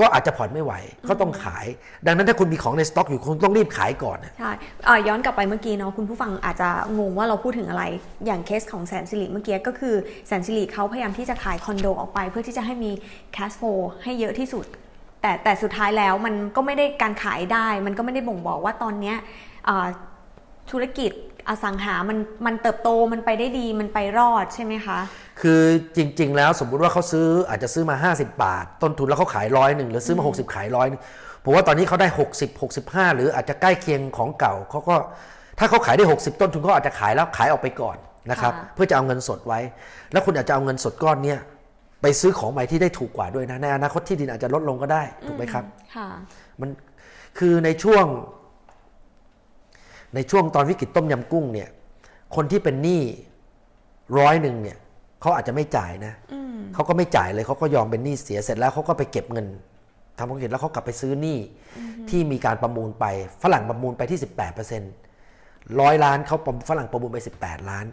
[0.00, 0.72] ก็อาจจะผ่อนไม่ไหว
[1.08, 1.66] ก็ต้องขาย
[2.06, 4.50] ดังนั้นถ้าคุณมีของในสต็อกอยู่คุณต้องรีบขายก่อนนะใช่
[4.84, 7.84] เอ่อย้อนกลับไปเมื่อกี้เนาะคุณผู้ฟังอาจจะงงว่าเราพูดถึงอะไร
[8.26, 9.94] อย่างเคสของแสนสิริเมื่อกี้ก็คือ
[10.26, 12.90] แสนสิริเขาพยายามที่จะขายคอนโดออกไป เพื่อที่จะให้มี
[13.36, 14.66] cash flow ให้เยอะที่สุด
[15.20, 19.16] แต่แต่สุดท้ายแล้วมันก็ไม่ได้การขายได้ มันก็ไม่ได้บ่งบอกว่าตอนเนี้ย
[19.66, 19.86] เอ่อ
[20.70, 21.12] ธุรกิจ
[21.48, 24.98] อสังหามันมันเติบโตมันไปได้ดีมันไปรอดใช่ไหมคะ
[25.40, 25.60] คือ
[25.96, 31.00] จริง ๆ แล้วสมมุติว่าเขาซื้ออาจจะซื้อมา 50 บาท ต้นทุนแล้วเขาขายร้อยหนึ่งหรือซื้อมา 60 ขายร้อยนึง
[31.44, 34.96] ผมว่าตอนนี้เขาได้ 60 65 หรืออาจจะใกล้เคียงของเก่าเขาก็
[35.58, 37.96] ถ้าเขาขายได้ 60 ต้นทุนเขาอาจจะขายแล้วขายออกไปก่อน
[38.30, 39.60] นะครับค่ะเพื่อจะเอาเงินสดไว้
[40.12, 41.38] แล้วคุณอาจจะเอาเงินสดก้อนเนี้ย
[42.02, 45.64] ไปซื้อของใหม่ที่ได้ถูกกว่าด้วยนะในอนาคตที่ดินอาจจะลดลงก็ได้ถูกไหมครับ
[45.96, 46.08] ค่ะ
[46.60, 46.70] มัน
[47.38, 48.04] คือในช่วง
[50.14, 51.68] ในช่วงตอนวิกฤตต้มยำกุ้งเนี่ย
[52.36, 53.02] คนที่เป็นหนี้
[54.18, 54.76] ร้อยหนึ่งเนี่ย
[55.20, 56.12] เขาอาจจะไม่จ่ายนะ
[56.74, 59.46] เขาก็ไม่จ่ายเลยเขาก็ยอมเป็นหนี้เสียเสร็จแล้วเขาก็ไปเก็บเงิน
[60.18, 61.38] ทำธุรกิจแล้วเขากลับไปซื้อหนี้
[62.10, 63.04] ที่มีการประมูลไป
[63.42, 64.92] ฝรั่งประมูลไปที่ 18เปอร์เซ็นต์
[65.80, 67.86] ร้อยล้านเขาประฝรั่งประมูลไป 18 ล้าน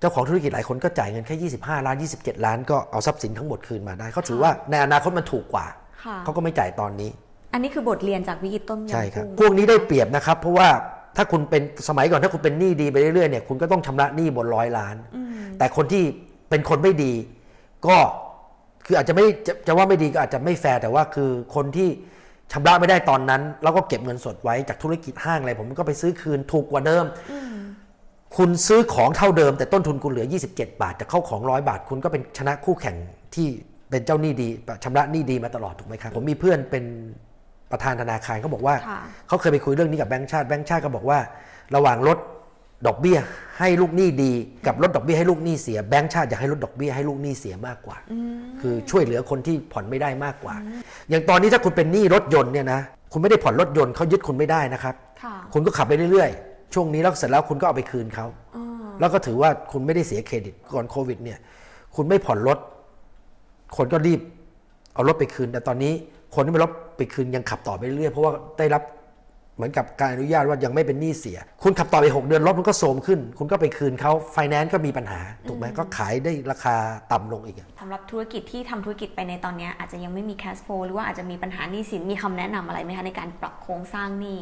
[0.00, 5.66] เจ้าของธุรกิจหลายคนก็จ่ายเงินแค่ 25 ล้าน 27 ล้าน ก็เอาทรัพย์สินทั้งหมดคืนมาได้เขาถือว่าในอนาคตมันถูกกว่า
[6.04, 7.10] ค่ะเขาก็ไม่จ่ายตอนนี้
[7.52, 10.68] อันนี้คือบทเรียนจากวิกฤตต้มยำใช่ครับกุ้งพวกนี้ได้เปรียบนะครับ เพราะว่า
[11.16, 14.96] ถ้าคุณเป็นสมัยก่อนถ้าคุณเป็นหนี้ดีไปเรื่อยๆเนี่ยคุณก็ต้องชำระหนี้บนร้อยล้าน
[15.58, 16.02] แต่คนที่
[16.50, 17.12] เป็นคนไม่ดี
[17.86, 17.96] ก็
[18.86, 21.88] คืออาจจะไม่จะจะว่าไม่ดีก็อาจจะไม่แฟร์แต่ว่าคือคนที่
[22.52, 27.04] ชำระไม่ได้ตอนนั้น แล้วก็เก็บเงินสดไว้จากธุรกิจห้างอะไรผมก็ไปซื้อคืนถูกกว่าเดิม
[28.36, 32.96] คุณซื้อของเท่าเดิม แต่ต้นทุนคุณเหลือ 27 บาทจะเข้าของร้อยบาท คุณก็เป็นชนะคู่แข่ง
[33.34, 33.46] ที่
[33.90, 34.48] เป็นเจ้าหนี้ดี
[34.84, 36.84] ชำระหนี้ดีมาตลอดถูกไหมครับผมมีเพื่อนเป็น
[37.72, 41.18] ประธานธนาคารเขาบอกว่าค่ะเขาเคยไปคุยเรื่องนี้กับแบงค์ชาติแบงค์ชาติก็บอกว่า
[41.74, 42.18] ระหว่างลด
[42.86, 43.18] ดอกเบี้ย
[43.58, 44.32] ให้ลูกหนี้ดี
[44.66, 47.96] กับลดดอกเบี้ยให้ลูกหนี้เสียแบงค์ชาติอยากให้ลดดอกเบี้ยให้ลูกหนี้เสียมากกว่า
[48.60, 50.54] คือช่วยเหลือคนที่ผ่อนไม่ได้มากกว่า
[51.10, 52.80] อย่างตอนนี้ถ้าคุณเป็นหนี้รถยนต์เนี่ยนะ
[53.12, 58.64] คุณไม่ได้ผ่อนรถยนต์เขายึดคุณไม่ได้นะครับค่ะคุณก็ขับไปเรื่อยๆ ช่วงนี้แล้วเสร็จแล้วคุณก็เอาไปคืนเขาอ๋อ
[59.00, 61.38] แล้วก็ถือว่าคุณไม่ได้เสียเครดิตก่อนโควิดเนี่ย
[61.96, 62.58] คุณไม่ผ่อนรถ
[63.76, 64.20] คนก็รีบ
[64.94, 65.92] เอารถไปคืนแต่ตอนนี้
[66.34, 68.82] คนที่ไม่รถไปคืนยังขับต่อไปเรื่อยๆเพราะว่าได้รับ
[69.56, 76.74] เหมือนกับการอนุญาตว่ายังไม่เป็นหนี้เสีย คุณขับต่อไป 6 เดือนรถมันก็โทรมขึ้น คุณก็ไปคืนเขาไฟแนนซ์ก็มีปัญหา ถูกไหมก็ขายได้ราคา
[77.12, 84.38] ต่ำลงอีกอะสำหรับธุรกิจที่ทำธุรกิจไปในตอนเนี้ยอาจจะยังไม่มี cash flow หรือว่าอาจจะมีปัญหาหนี้สินมีคำแนะนำอะไรไหมคะในการปรับโครงสร้างหนี้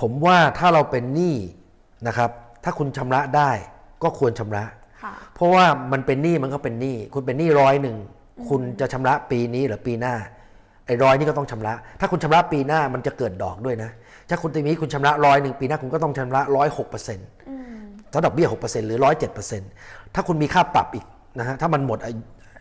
[0.00, 1.36] ผมว่าถ้าเราเป็นหนี้
[2.06, 2.30] นะครับ
[2.64, 3.50] ถ้าคุณชำระได้
[4.02, 4.64] ก็ควรชำระ
[5.02, 7.96] ค่ะเพราะว่ามันเป็นหนี้มันก็เป็นหนี้คุณเป็นหนี้ร้อยหนึ่ง
[8.48, 10.14] คุณจะชำระปีนี้หรือปีหน้า
[10.86, 13.90] ไอ้ร้อยนี่ก็ต้องชำระ ถ้าคุณชำระปีหน้ามันจะเกิดดอกด้วยนะ
[14.28, 17.26] ถ้าคุณตีนี้คุณชำระร้อยหนึ่งปีหน้าคุณก็ต้องชำระร้อยหกเปอร์เซ็นต์
[18.12, 19.70] ถ้าดอกเบี้ยหกเปอร์เซ็นต์หรือร้อยเจ็ดเปอร์เซ็นต์
[20.14, 21.06] ถ้าคุณมีค่าปรับอีก
[21.38, 22.12] นะฮะถ้ามันหมดไอ้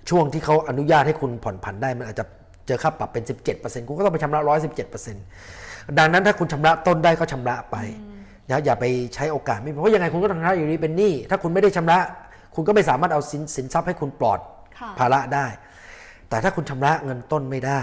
[0.09, 2.25] ช่วงที่เขาอนุญาตให้คุณผ่อนผันได้มันอาจจะ
[2.67, 3.23] เจอค่าปรับเป็น
[3.55, 4.41] 17%คุณก็ต้องไปชำระ
[5.19, 7.77] 117%ดังนั้นถ้าคุณชำระต้นได้ก็ชำระไป
[8.49, 11.99] นะอย่าไปใช้โอกาสไม่เพราะยังไงคุณก็ต้องชำระอยู่ดีเป็นหนี้ถ้าคุณไม่ได้ชำระ
[12.55, 14.52] คุณก็ไม่สามารถเอาสินสินทรัพย์ให้คุณปลอดค่ะ
[14.99, 15.47] ภาระได้
[16.29, 17.81] แต่ถ้าคุณชำระเงินต้นไม่ได้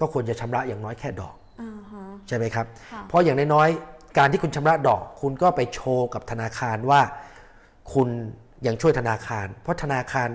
[0.00, 7.00] ก็ควรจะชำระอย่างน้อยแค่ดอกอ่าฮะใช่ไหมครับค่ะเพราะอย่างน้อยๆการที่คุณชำระดอก คุณก็ไปโชว์กับธนาคารว่า
[7.94, 8.08] คุณ
[8.66, 10.28] ยังช่วยธนาคาร เพราะธนาคาร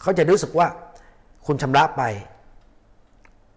[0.00, 0.66] เขาจะรู้สึกว่า
[1.46, 2.02] คุณชำระไป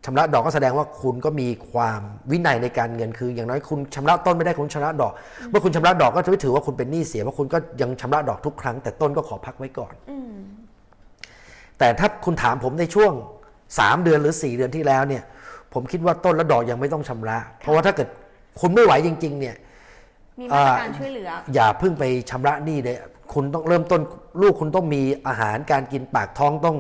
[0.06, 5.14] ชำระดอกก็แสดงว่าคุณก็มีความวินัยในการเงินคือ อย่างน้อยคุณชำระต้นไม่ได้คุณชำระดอก
[5.50, 10.34] เมื่อคุณชำระดอกก็จะไม่ถือว่าคุณเป็นหนี้เสียเพราะคุณก็ยังชำระดอกทุกครั้งแต่ต้นก็ขอพักไว้ก่อนอืม
[11.82, 13.12] แต่ถ้าคุณถามผมในช่วง
[13.60, 15.24] 3 เดือนหรือ 4 เดือนที่แล้วเนี่ย
[15.74, 18.08] ผมคิดว่าต้นและดอกยังไม่ต้องชำระ เพราะว่าถ้าเกิด
[18.60, 19.56] คุณไม่ไหวจริง ๆ เนี่ย
[20.40, 22.98] มีมาตรการช่วยเหลือ อย่าเพิ่งไปชำระหนี้เลย
[23.34, 24.02] คุณต้องเริ่มต้น
[24.42, 26.78] ลูกคุณต้องมีอาหารการกินปากท้องต้อง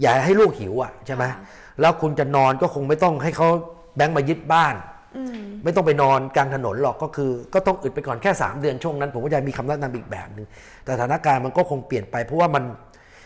[0.00, 1.38] อย่าให้ลูกหิวอะใช่ไหมค่ะ
[1.80, 3.48] แล้วคุณจะนอนก็คงไม่ต้องให้เขา
[3.96, 4.74] แบงค์มายึดบ้าน
[5.16, 10.46] อืมไม่ต้องไปนอนกลางถนนหรอกก็คือ ก็ต้องอึดไปก่อนแค่ 3 เดือนช่วงนั้น ผมก็จะมีคำแนะนำอีกแบบหนึ่ง
[10.84, 12.64] แต่สถานการณ์มันก็คงเปลี่ยนไปเพราะว่ามัน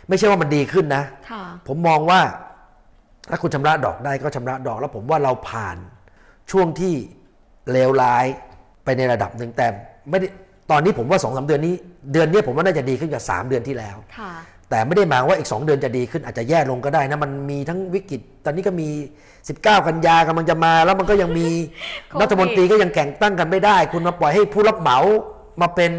[0.09, 2.21] ไม่ใช่ว่ามันดีขึ้นนะค่ะผมมองว่า
[3.31, 5.77] ถ้าคุณชำระดอกได้ก็ชำระดอก แล้วผมว่าเราผ่าน
[6.51, 6.95] ช่วงที่
[7.73, 8.25] เลวร้าย
[8.85, 9.67] ไปในระดับหนึ่งแต่
[10.11, 10.29] ไม่ได้
[10.71, 11.75] ตอนนี้ผมว่าสองสาเดือนนี้
[12.13, 14.33] เดือนนี้ผมว่าน่าจะดีขึ้นกว่าสามเดือนที่แล้วค่ะ
[14.71, 18.89] แแต่ไม่ได้หมายว่าอีก 2 เดือนจะดีขึ้นอาจจะแย่ลงก็ได้นะมันมีทั้งวิกฤต ตอนนี้ก็มี
[19.37, 21.49] 19 กันยากำลังจะมา แล้วมันก็ยังมี
[22.09, 24.99] โควิดรัฐมนตรีก็ยังแข่งตั้งกันไม่ได้ คุณมาปล่อยให้ผู้รับเหมา
[25.61, 25.93] มาเป็น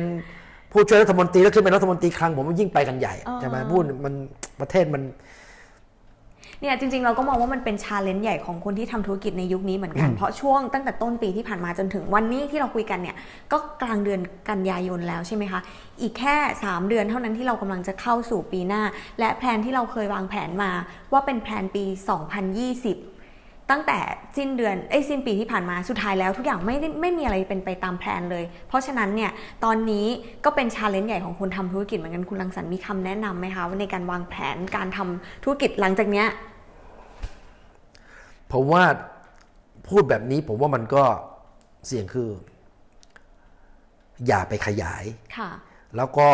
[0.76, 4.14] ผู้ช่วยรัฐมนตรีแล้วขึ้นเป็นรัฐมนตรีคลังผมว่ายิ่งไปกันใหญ่ใช่ไหมพูดมัน
[4.60, 5.04] ประเทศมัน
[6.62, 13.16] เนี่ยจริงๆ เราก็มองว่ามันเป็นชาเลนจ์ใหญ่ของคนที่ทำธุรกิจในยุคนี้เหมือนกัน เพราะช่วงตั้งแต่ต้นปีที่ผ่านมาจนถึงวันนี้ที่เราคุยกันเนี่ย
[13.52, 15.60] ก็กลางเดือนกันยายนแล้วใช่ไหมคะ
[16.02, 16.36] อีกแค่
[16.66, 18.84] 3 เดือนเท่านั้นที่เรากำลังจะเข้าสู่ปีหน้า
[19.20, 20.72] และแผนที่เราเคยวางแผนมา
[21.12, 21.84] ว่าเป็นแผนปี
[22.52, 23.15] 2020
[23.72, 24.00] ตั้งแต่
[24.38, 29.32] สิ้นเดือนเอ้ยสิ้นปีที่ผ่านมาสุดท้ายแล้วทุกอย่างไม่ได้ไม่มีอะไรเป็นไปตามแผนเลย เพราะฉะนั้นเนี่ย
[29.64, 30.08] ตอนนี้
[30.46, 36.28] ก็เป็นชาเลนจ์ใหญ่ของคนทำธุรกิจเหมือนกันคุณรังสรรค์มีคำแนะนำไหมคะว่าในการวางแผนการทำธุรกิจหลังจากเนี้ย
[38.52, 38.84] ผมว่า
[39.90, 41.04] พูดแบบนี้ผมว่ามันก็
[41.88, 42.30] เสี่ยงคือ
[44.28, 45.04] อย่าไปขยาย
[45.38, 45.50] ค่ะ
[45.98, 46.28] แล้วก็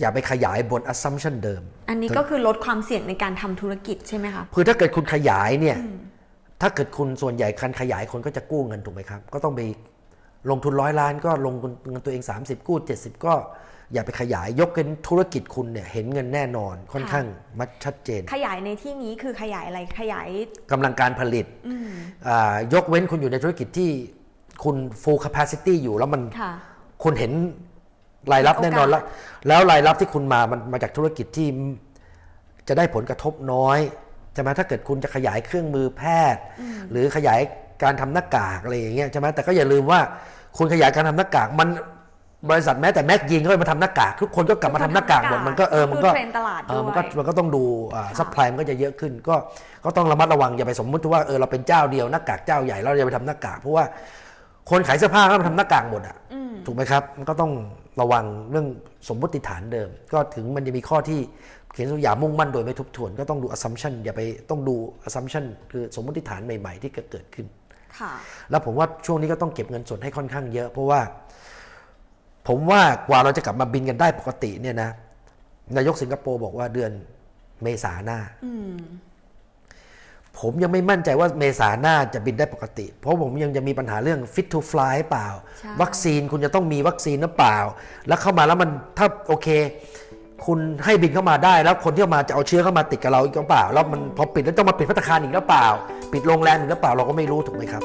[0.00, 5.78] อย่าไปขยายบน assumption เดิม อันนี้ก็คือลดความเสี่ยงในการทำธุรกิจใช่ไหมคะคือถ้าเกิดคุณขยายเนี่ย
[6.62, 9.60] ถ้าเกิดคุณส่วนใหญ่การขยายคนก็จะกู้เงินถูกไหมครับ ก็ต้องไป
[10.50, 13.34] ลงทุนร้อยล้านก็ลงทุนเงินตัวเอง 30 กู้ 70 ก็
[13.92, 17.26] อย่าไปขยายยกเป็นธุรกิจคุณเนี่ยเห็นเงินแน่นอนค่อนข้าง
[17.58, 20.28] มัดชัดเจน ขยายในที่นี้คือขยายอะไรขยาย
[20.72, 21.46] กำลังการผลิต
[22.28, 23.90] อ่ายกเว้นคุณอยู่ในธุรกิจที่
[24.64, 26.52] คุณ full capacity อยู่แล้วมันค่ะ
[27.02, 27.32] คุณเห็น
[28.32, 29.02] รายรับเห็แน่นโอกาสนอนแล้ว
[29.48, 31.48] แล้วรายรับที่คุณมามันมาจากธุรกิจที่
[32.68, 33.78] จะได้ผลกระทบน้อย
[34.34, 36.02] ใช่ไหมถ้าเกิดคุณจะขยายเครื่องมือแพ
[36.34, 36.42] ทย์
[36.90, 37.40] หรือขยาย
[37.82, 40.00] การทำหน้ากากอะไรอย่างเงี้ยใช่ไหมแต่ก็อย่าลืมว่า
[40.56, 41.68] คุณขยายการทำหน้ากากมัน
[42.50, 47.64] บริษัทแม้แต่แม็กยิงก็มาทำหน้ากาก ทุกคนก็กลับมาทำหน้ากากหมดมันก็เออมันก็ดูเทรนด์ตลาดเออด้วยมันก็มันก็ต้องดู
[48.18, 49.34] supply มันก็จะเยอะขึ้น ก็
[49.84, 53.84] ก็ต้องระมัดระวังอย่าไปสมมติว่าเออเราเป็นเจ้าเดียวหน้ากากเจ้าใหญ่แล้วเราจะไปทำหน้ากากเพราะว่า
[54.70, 56.16] คนขายเสื้อผ้าก็มาทำหน้ากากหมดอะ
[56.66, 57.52] ถูกไหมครับ มันก็ต้อง
[58.00, 58.66] ระวังเรื่อง
[59.08, 61.20] สมมติฐานเดิม ก็ถึงมันจะมีข้อที่
[61.72, 67.46] เขียนอย่ามุ่งมั่นโดยไม่ทบทวน ก็ต้องดู assumption อย่าไปต้องดู assumption คือสมมติฐานใหม่ ๆ ที่เกิดขึ้น
[67.98, 68.12] ค่ะ
[68.50, 71.00] แล้วผมว่าช่วงนี้ก็ต้องเก็บเงินสดให้ค่อนข้างเยอะ เพราะว่า
[72.48, 74.90] ผมว่ากว่าเราจะกลับมาบินกันได้ปกติเนี่ยนะ
[75.76, 76.90] นายกสิงคโปร์บอกว่าเดือน
[77.62, 78.18] เมษาหน้า
[80.40, 87.58] ผมยังไม่มั่นใจว่าเมษาหน้าจะบินได้ปกติ เพราะผมยังจะมีปัญหาเรื่อง fit to fly เปล่าใช่วัคซีนคุณจะต้องมีวัคซีนหรือเปล่า
[88.08, 89.48] แล้วเข้ามาแล้วมันถ้าโอเค
[90.46, 95.66] คุณให้บินเข้ามาได้ แล้วคนที่เข้ามาจะเอาเชื้อเข้ามาติดกับเราอีกหรือเปล่า แล้วมันพอปิดแล้วต้องมาปิดพัตตาคารอีกหรือเปล่า
[96.12, 97.82] ปิดโรงแรมอีกหรือเปล่าเราก็ไม่รู้ถูกไหมครับ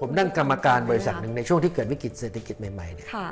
[0.00, 3.26] ผมนั่งกรรมการบริษัทหนึ่งในช่วงที่เกิดวิกฤตเศรษฐกิจใหม่ๆเนี่ยค่ะ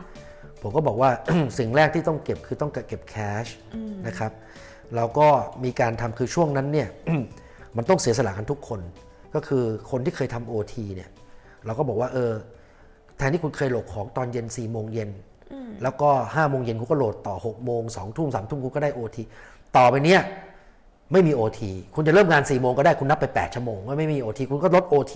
[0.63, 1.11] ผมก็บอกว่า
[1.59, 3.47] สิ่งแรกที่ต้องเก็บคือต้องเก็บแคช
[4.07, 4.33] นะครับ
[4.97, 5.29] แล้วก็
[5.65, 6.89] มีการทำคือช่วงนั้นเนี่ย
[7.77, 8.81] มันต้องเสียสละกันทุกคน
[9.35, 11.11] ก็คือคนที่เคยทำโอทีเนี่ย
[11.67, 12.33] เราก็บอกว่าเออ
[13.17, 15.11] แทนที่คุณเคยโหลดของตอนเย็น4ี่โมงเย็น
[15.83, 19.23] แล้วก็5้าโมงเย็นคุณก็โหลดต่อ6กโมงสองทุ่มสามทุ่มคุณก็ได้โอที
[19.77, 20.23] ต่อไปเนี้ย
[21.13, 21.61] ไม่มี OT
[21.95, 25.15] คุณจะเริ่มงาน4ี่โมงก็ได้คุณนับไป8ชั่วโมงว่าไม่มี OT คุณก็ลด OT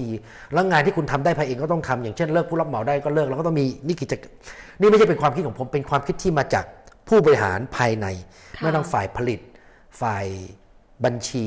[0.52, 4.32] แล้วงานที่คุณทำได้ภายในเองก็ต้องทำอย่างเช่นเลิกผู้รับเหมาได้ก็เลิกแล้วก็ต้องมีนี่กิจกรรม
[4.80, 6.64] นี่ไม่ใช่เป็นความคิดของผมเป็นความคิดที่มาจาก
[7.08, 8.06] ผู้บริหารภายใน
[8.56, 9.40] ค่ะไม่ต้องฝ่ายผลิต
[10.00, 10.26] ฝ่าย
[11.04, 11.46] บัญชี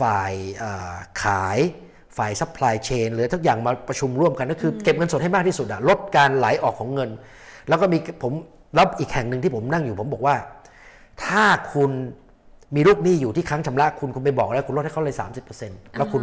[0.00, 1.58] ฝ่ายเอ่อขาย
[2.16, 7.10] ฝ่าย supply chain หรือทุกอย่างมาประชุมร่วมกันก็คือเก็บเงินสดให้มากที่สุดอะลดการไหลออกของเงิน
[7.68, 8.32] แล้วก็มีผม
[8.74, 10.36] แล้วอีกแห่งหนึ่งที่ผมนั่งอยู่ผมบอกว่า
[11.24, 11.90] ถ้าคุณ
[12.76, 15.16] มีลูกหนี้อยู่ที่ค้างชำระคุณคุณไปบอกแล้วคุณลดให้เขาเลย
[15.56, 16.22] 30%แล้วคุณ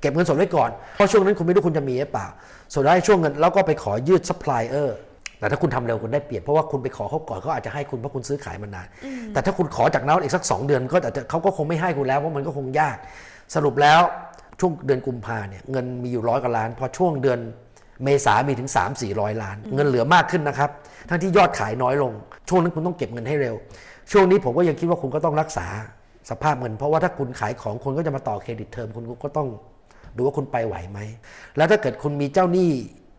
[0.00, 2.26] เก็บเงินสดไว้ก่อน เพราะช่วงนั้นคุณไม่รู้คุณจะมีหรือเปล่า
[2.72, 4.96] ส่วนได้ช่วงเงินแล้วก็ไปขอยืดซัพพลายเออร์
[5.38, 8.86] แต่ถ้าคุณทำเร็วคุณได้เปรียบเพราะว่าคุณไปขอเขาก่อนเขาอาจจะให้คุณเพราะคุณซื้อขายมานาน
[9.32, 12.96] แต่ถ้าคุณขอจากนั้นอีกสัก 2 เดือนก็อาจจะเขาก็คงไม่ให้คุณแล้วเพราะมันก็คงยาก
[13.54, 14.00] สรุปแล้ว
[14.60, 17.38] ช่วงเดือนกุมภาเนี่ยเงินมีอยู่ร้อยกว่าล้านพอช่วงเดือน
[18.04, 20.70] เมษามีถึง 3 4 0 0 ล้าน เงินเหลือมากขึ้นนะครับ
[21.08, 22.12] ทั้งที่ยอดขายน้อยลง
[22.48, 23.54] ช่วงนั้นคุณต้องเก็บเงินให้เร็ว
[24.12, 25.66] ช่วงนี้ผมก็ยังคิดว่าคุณก็ต้องรักษา
[26.30, 29.48] สภาพเงิน เพราะว่าถ้าคุณขายของคนก็จะมาต่อเครดิตเทอมคุณก็ต้อง
[30.16, 30.98] ดูว่าคุณไปไหวไหม
[31.56, 32.70] แล้วถ้าเกิดคุณมีเจ้าหนี้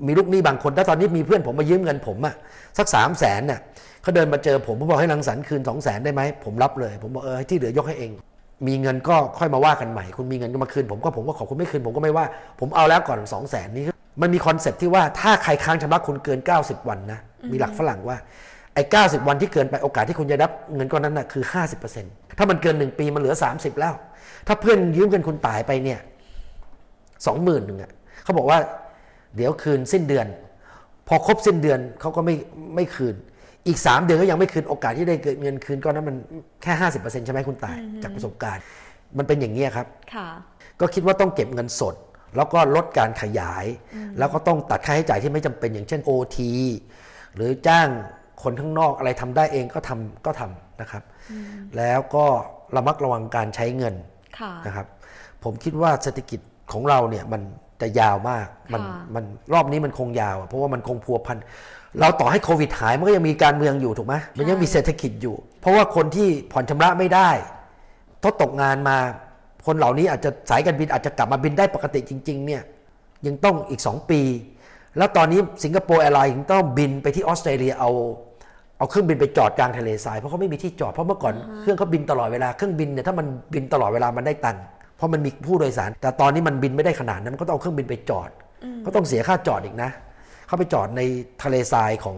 [0.08, 2.36] มีลูกหนี้บางคน ถ้าตอนนี้มีเพื่อนผมมายืมเงินผมอะ
[2.78, 3.60] สักสามแสนน่ะ
[4.02, 8.12] เขาเดินมาเจอผมผมบอกให้รังสรรค์คืนสองแสนได้ไหมผมรับเลย ผมบอกเออที่เหลือยกให้เอง
[8.68, 12.26] มีเงินก็ค่อยมาว่ากันใหม่ คุณมีเงินก็มาคืนผมก็ผมก็ขอคุณไม่คืนผมก็ไม่ว่า
[12.60, 13.86] ผมเอาแล้วก่อน2องแสนนี้
[14.22, 17.20] มันมี concept ที่ว่าถ้าใครค้างชำระคุณเกิน 90 วันนะ
[17.52, 18.18] มีหลักฝรั่งว่า
[18.74, 21.44] ไอ้90 วันที่เกินไปโอกาสที่คุณจะได้รับเงินก้อนนั้นนะคือ
[21.92, 23.94] 50%ถ้ามันเกิน 1 ปีมันเหลือ 30 แล้ว
[24.48, 26.00] ถ้าเพื่อนยืมเงินคุณตายไปเนี่ย
[27.26, 27.92] สองหมื่นหนึ่งอะ
[28.24, 28.60] เขาบอกว่า
[29.36, 30.28] เดี๋ยวคืนสิ้นเดือน
[31.08, 32.36] พอครบสิ้นเดือนเขาก็ไม่
[32.76, 33.16] ไม่คืน
[33.68, 36.16] อีก 3 เดือนก็ยังไม่คืนโอกาสที่ได้เงินคืนก้อนนั้นมัน
[36.64, 38.64] แค่50%ใช่ไหมคุณตายจากประสบการณ์
[39.18, 40.28] มันเป็นอย่างนี้ครับค่ะ
[40.80, 41.96] ก็คิดว่าต้องเก็บเงินสด
[42.36, 43.66] แล้วก็ลดการขยาย
[44.18, 46.38] แล้วก็ต้องตัดค่าใช้จ่ายที่ไม่จำเป็นอย่างเช่น OT
[47.36, 47.88] หรือจ้าง
[48.44, 51.04] คนข้างนอกอะไรทำได้เองก็ทำก็ทำนะครับ
[51.78, 52.26] แล้วก็
[52.76, 53.96] ระมัดระวังการใช้เงิน
[54.40, 54.88] ค่ะนะครับ
[55.44, 56.40] ผมคิดว่าเศรษฐกิจ
[56.72, 57.42] ของเราเนี่ยมัน
[57.82, 61.38] จะยาวมาก มันค่ะมันรอบนี้มันคงยาวอะเพราะว่ามันคงพัวพัน
[62.00, 67.30] เราต่อให้โควิดหายมันก็ยังมีการเมืองอยู่ถูกไหมมันยังมีเศรษฐกิจอยู่ เพราะว่าคนที่ผ่อนชำระไม่ได้
[68.24, 68.98] ทดตกงานมา
[69.66, 72.62] คนเหล่านี้อาจจะสายการบินอาจจะกลับมาบินได้ปกติจริงๆเนี่ย
[73.28, 74.22] ยังต้องอีก 2 ปี
[74.98, 77.90] แล้วตอนนี้ Singapore Airlines ยังต้องบินไปที่ออสเตรเลียเอา
[78.78, 84.64] เอาเครื่องบินไปจอดกลางทะเลทรายเพราะเขาไม่มีที่จอดเพราะเมื่อก่อนเครื่องเขาบินตลอดเวลาเครื่องบินเนี่ยถ้ามันบินตลอดเวลามันได้ตังค์
[84.98, 88.30] เพราะมันมีผู้โดยสาร แต่ตอนนี้มันบินไม่ได้ขนาดนั้นมันก็ต้องเอาเครื่องบินไปจอด
[88.86, 89.90] ก็ต้องเสียค่าจอดอีกนะ
[90.48, 91.02] เขาไปจอดใน
[91.44, 92.18] ทะเลทรายของ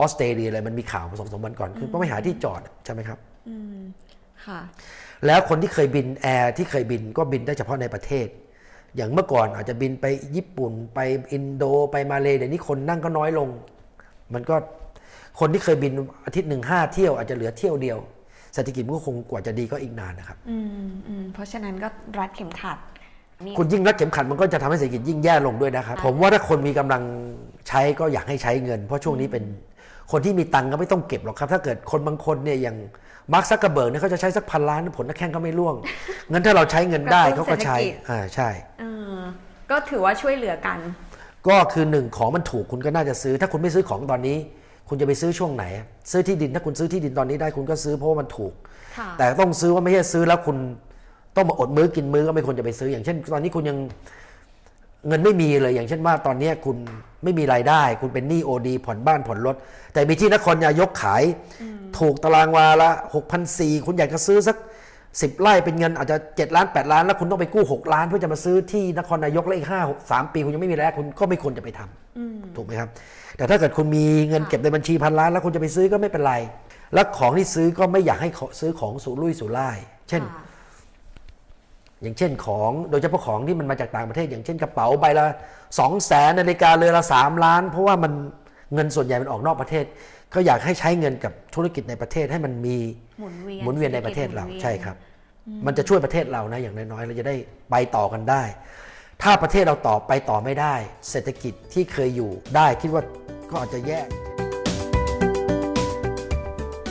[0.00, 3.18] อสเตรเลียอะไรมันมีข่าวมาสองสามวันก่อน คือต้องไปหาที่จอดใช่ไหมครับ
[4.46, 4.60] ค่ะ
[5.26, 8.28] แล้วคนที่เคยบินแอร์ที่เคยบินก็บินได้เฉพาะในประเทศ
[8.96, 10.04] อย่างเมื่อก่อนอาจจะบินไป
[10.36, 11.00] ญี่ปุ่นไป
[11.32, 13.48] อินโดไปมาเลเดี๋ยวนี้คนนั่งก็น้อยลง
[14.34, 14.56] มันก็
[15.40, 15.92] คนที่เคยบิน
[16.26, 17.98] อาทิตย์หนึ่งห้าเที่ยวอาจจะเหลือเที่ยวเดียว
[18.54, 22.78] เศรษฐกิจมันก็คงกว่าจะดีก็อีกนานนะครับอืมอืมเพราะฉะนั้นก็รัดเข็มขัด
[23.44, 27.02] นี่คุณยิ่งรัดเข็มขัดมันก็จะทำให้เศรษฐกิจยิ่งแย่ลงด้วยนะครับ ผมว่าถ้าคนมีกำลัง
[27.68, 29.44] ใช้ก็อยากให้ใช้เงิน เพราะช่วงนี้เป็น
[30.12, 32.76] คนที่มีตังค์ก็ไม่ต้องเก็บหรอกครับ ถ้าเกิดคนบางคนเนี่ยอย่าง
[33.32, 35.74] มาร์คซักเกอร์เบิร์กเนี่ยเขาจะใช้สักพันล้านขนหน้าแข้งก็ไม่ร่วง
[36.30, 37.76] งั้นถ้าเราใช้เงินได้เขาก็ใช้
[38.08, 38.48] อ่าใช่
[38.80, 39.18] เออ
[39.70, 40.78] ก็ถือว่าช่วยเหลือกัน
[41.48, 44.36] ก็คือหนึ่งของมันถูกคุณก็น่าจะซื้อ ถ้าคุณไม่ซื้อของตอนนี้
[44.88, 45.64] คุณจะไปซื้อช่วงไหน
[46.10, 48.52] ซื้อที่ดินถ้าคุณซื้อที่ดินตอนนี้ได้คุณก็ซื้อเพราะว่ามันถูก
[48.98, 50.56] ค่ะแต่ต้องซื้อว่าไม่ใช่ซื้อแล้วคุณ
[51.36, 53.76] ต้องมาอดมื้อกินมื้อก็ไม่ควรจะไปซื้ออย่างเช่น ตอนนี้คุณยัง
[55.06, 56.76] เงินไม่มีเลยอย่างเช่นว่าตอนนี้คุณ
[57.24, 59.56] ไม่มีรายได้ คุณเป็นหนี้โอดีผ่อนบ้านผ่อนรถ
[59.92, 61.22] แต่มีที่นครนายกขาย
[61.98, 64.56] ถูกตารางวาละหกพันสี่คุณอยากจะซื้อสัก
[65.22, 72.88] สิบไร่เป็นเงินอาจจะเจ็ดล้านแปดล้าน แล้วคุณต้องไปกู้หกล้าน เพื่อจะมาซื้อที่นครนายกแล้วอีกห้าหกสามปี คุณยังไม่มีรายได้คุณก็ไม่ควรจะไปทำถูกไหมครับ
[73.36, 76.34] แต่ถ้าเกิดคุณมีเงินเก็บในบัญชีพันล้าน แล้วคุณจะไปซื้อก็ไม่เป็นไร
[76.94, 80.47] แล้วของที่ซื้อก็ไม่อยากให้เขาซื้อของสูรุ่ยสูร่าย เช่นค่ะ
[82.02, 85.24] อย่างเช่นของโดยเฉพาะของที่มันมาจากต่างประเทศ อย่างเช่นกระเป๋าใบละ
[85.78, 88.12] สองแสนนาฬิกาเรือนละสามล้าน เพราะว่ามัน
[88.74, 89.84] เงินส่วนใหญ่มันออกนอกประเทศ
[90.34, 92.76] ก็อยากให้ใช้เงินกับธุรกิจในประเทศให้มันมี
[93.20, 94.96] หมุนเวียนหมุนเวียนในประเทศเราศษฐกิจหมุนวียนใช่ครับ
[95.66, 97.36] มันจะช่วยประเทศเรานะอย่างน้อยๆเราจะได้
[97.70, 98.42] ไปต่อกันได้
[99.22, 100.74] ถ้าประเทศเราต่อไปต่อไม่ได้
[101.10, 103.02] เศรษฐกิจที่เคยอยู่ได้คิดว่า
[103.50, 104.00] ก็อาจจะแย่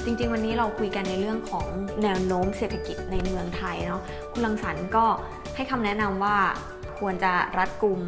[0.07, 1.65] จริง ๆ วันนี้เราคุยกันในเรื่องของ
[2.03, 5.05] แนวโน้มเศรษฐกิจในเมืองไทยเนาะคุณลังสรรค์ก็
[5.55, 6.37] ให้คำแนะนำว่า
[6.99, 7.99] ควรจะรัดกุม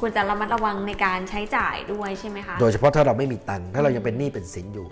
[0.00, 4.86] ควรจะระมัดระวังในการใช้จ่ายด้วยใช่ไหมคะ โดยเฉพาะถ้าเราไม่มีตังค์ถ้าเรายังเป็นหนี้เป็นสินอยู่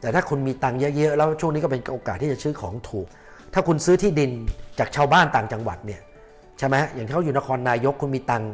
[0.00, 3.06] แต่ถ้าคุณมีตังค์เยอะๆแล้วช่วงนี้ก็เป็นโอกาสที่จะซื้อของถูก
[3.54, 4.30] ถ้าคุณซื้อที่ดิน
[4.78, 6.00] จากชาวบ้านต่างจังหวัดเนี่ย
[6.58, 8.52] ใช่ไหมอย่างที่เขาอยู่นครนายกคุณมีตังค์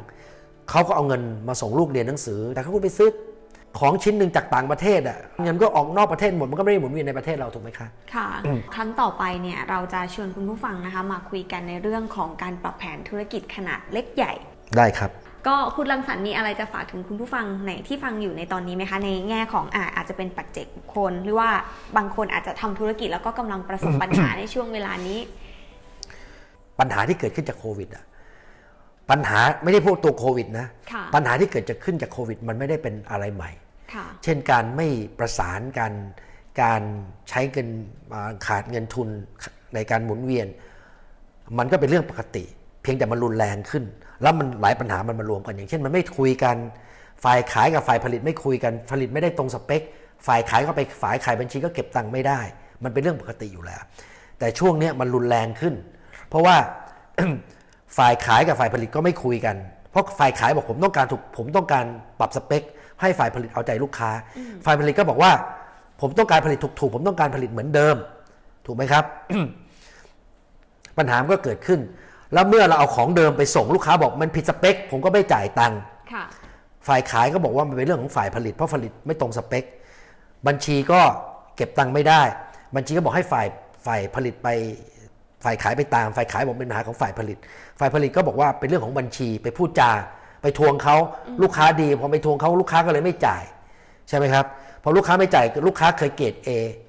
[0.71, 3.09] เขาก็เอาเงินมาส่งลูกเรียนหนังสือ แต่ถ้าคุณไปซื้อ
[3.79, 8.29] ของชิ้นหนึ่งจากต่างประเทศอะเงินก็ออกนอกประเทศหมดมันก็ไม่ได้หมุนเวียนในประเทศเราถูกไหมคะค่ะ
[8.75, 14.33] ครั้งต่อไปเนี่ยเราจะชวนคุณผู้ฟังนะคะมาคุยกันในเรื่องของการปรับแผนธุรกิจขนาดเล็กใหญ่
[14.77, 15.11] ได้ครับ
[15.47, 21.51] ก็คุณรังสรรค์มีอะไรจะฝากถึงคุณผู้ฟังไหนที่ฟังอยู่ในตอนนี้ไหมคะ ในแง่ของอาอาจจะเป็นปัจเจกบุคคล หรือว่า
[21.97, 25.19] บางคนอาจจะทำธุรกิจแล้วก็กำลังประสบปัญหาในช่วงเวลานี้
[26.81, 28.05] ปัญหาที่เกิดขึ้นจากโควิดอะ
[29.11, 33.66] ปัญหาไม่ได้พวกตัวโควิดนะค่ะปัญหาที่เกิดจากขึ้นจากโควิด มันไม่ได้เป็นอะไรใหม่ค่ะ
[34.25, 35.93] เช่นการไม่ประสานกัน
[36.63, 36.83] การ
[37.29, 37.69] ใช้เงิน
[38.47, 39.09] ขาดเงินทุน
[39.75, 40.47] ในการหมุนเวียน
[41.59, 42.45] มันก็เป็นเรื่องปกติ
[42.83, 43.85] เพียงแต่มันรุนแรงขึ้น
[44.23, 46.57] แล้วมันหลายปัญหามันมารวมกัน อย่างเช่นมันไม่คุยกัน
[47.25, 49.83] ฝ่ายขายกับฝ่ายผลิตไม่คุยกัน ผลิตไม่ได้ตรงสเปค
[50.27, 52.41] ฝ่ายขายก็ไปฝ่ายขายบัญชีก็เก็บตังค์ไม่ได้
[52.85, 53.83] มันเป็นเรื่องปกติอยู่แล้ว
[54.39, 55.75] แต่ช่วงนี้มันรุนแรงขึ้น
[56.29, 56.57] เพราะว่า
[57.99, 59.57] ฝ่ายขายกับฝ่ายผลิตก็ไม่คุยกัน
[59.91, 61.85] เพราะฝ่ายขายบอกผมต้องการถูกผมต้องการ
[62.19, 62.63] ปรับสเปค
[63.01, 64.11] ให้ฝ่ายผลิตเอาใจลูกค้า
[64.65, 65.31] ฝ่ายผลิตก็บอกว่า
[66.01, 67.97] ผมต้องการผลิตถูกๆผมต้องการผลิตเหมือนเดิม
[68.67, 69.05] ถูกไหมครับ
[70.99, 71.81] ปัญหามันก็เกิดขึ้น
[72.33, 75.79] แล้วเมื่อเราเอาของเดิมไปส่งลูกค้าบอกมันผิดสเปค ผมก็ไม่จ่ายตังค์
[76.13, 76.25] ค่ะ
[76.89, 79.65] ฝ่ายขายก็บอกว่ามันเป็นเรื่องของฝ่ายผลิตเพราะผลิตไม่ตรงสเปค
[80.47, 81.01] บัญชีก็
[81.57, 82.23] เก็บตังค์ไม่ได้
[82.77, 83.47] บัญชีก็บอกให้ฝ่าย
[83.87, 84.49] ฝ่ายผลิตไป
[85.45, 87.37] ฝ่ายขายไปตาม ฝ่ายขายบอกเป็นปัญหาของฝ่ายผลิต
[87.81, 89.91] ฝ่ายผลิตก็บอกว่าเป็นเรื่องของบัญชีไปพูดจา
[90.47, 90.97] ไปทวงเขา
[91.43, 93.43] ลูกค้าดีพอไปทวงเขาลูกค้าก็เลยไม่จ่าย
[94.09, 94.45] ใช่ไหมครับ
[94.83, 96.49] พอลูกค้าไม่จ่ายลูกค้าเคยเกรด A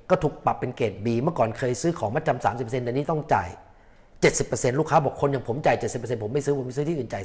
[0.10, 3.50] ก็ถูกปรับเป็นเกรด B เมื่อก่อนเคยซื้อของมาจำสามสิบเปอร์เซ็นต์เดี๋ยวนี้ต้องจ่าย
[4.14, 7.24] 70%ลูกค้าบอกคนอย่างผมจ่าย70%ผมไม่ซื้อผมไปซื้อที่อื่นจ่าย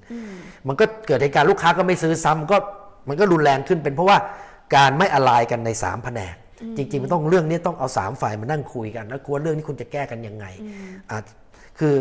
[0.00, 2.56] 30%มันก็เกิดเหตุการณ์ลูกค้าก็ไม่ซื้อซ้ำก็
[3.08, 4.18] มันก็รุนแรงขึ้นเป็นเพราะว่า
[4.76, 6.34] การไม่อะไรกันใน3แผนก
[6.76, 10.46] จริงๆมันต้องเรื่องนี้ต้องเอา3ฝ่ายมานั่งคุยกัน แล้วกลัวเรื่องนี้คุณจะแก้กันยังไง
[11.10, 11.18] อะ
[11.78, 11.94] คือ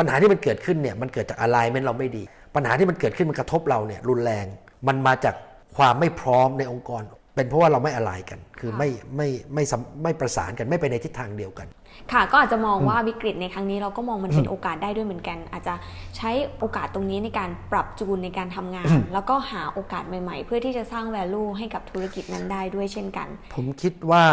[0.00, 2.22] ปัญหาที่มันเกิดขึ้นเนี่ยมันเกิดจากอะไรเมนเราไม่ดี
[2.54, 4.46] ปัญหาที่มันเกิดขึ้นมันกระทบเราเนี่ยรุนแรง
[4.88, 5.34] มันมาจาก
[5.76, 7.02] ความไม่พร้อมในองค์กร
[7.34, 11.68] เป็นเพราะว่าเราไม่อะไรกัน คือไม่ไม่ไม่สัมไม่ประสานกันไม่ไปในทิศทางเดียวกัน
[12.12, 15.74] ค่ะก็อาจจะมองว่าวิกฤตในครั้งนี้เราก็มองมันเป็นโอกาสได้ด้วยเหมือนกัน อาจจะ
[16.16, 24.24] ใช้โอกาสตรงนี้ในการปรับจูนในการทำงาน แล้วก็หาโอกาสใหม่ ๆ เพื่อที่จะสร้าง value ให้กับธุรกิจนั้นได้ด้วยเช่นกัน ผมคิดว่า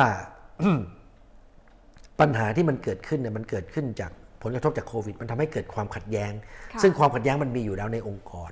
[2.19, 6.31] ปัญหาที่มันเกิดขึ้นเนี่ยมันเกิดขึ้นจาก ผลกระทบจากโควิด มันทำให้เกิดความขัดแย้ง
[6.73, 8.51] ค่ะซึ่งความขัดแย้งมันมีอยู่แล้วในองค์กร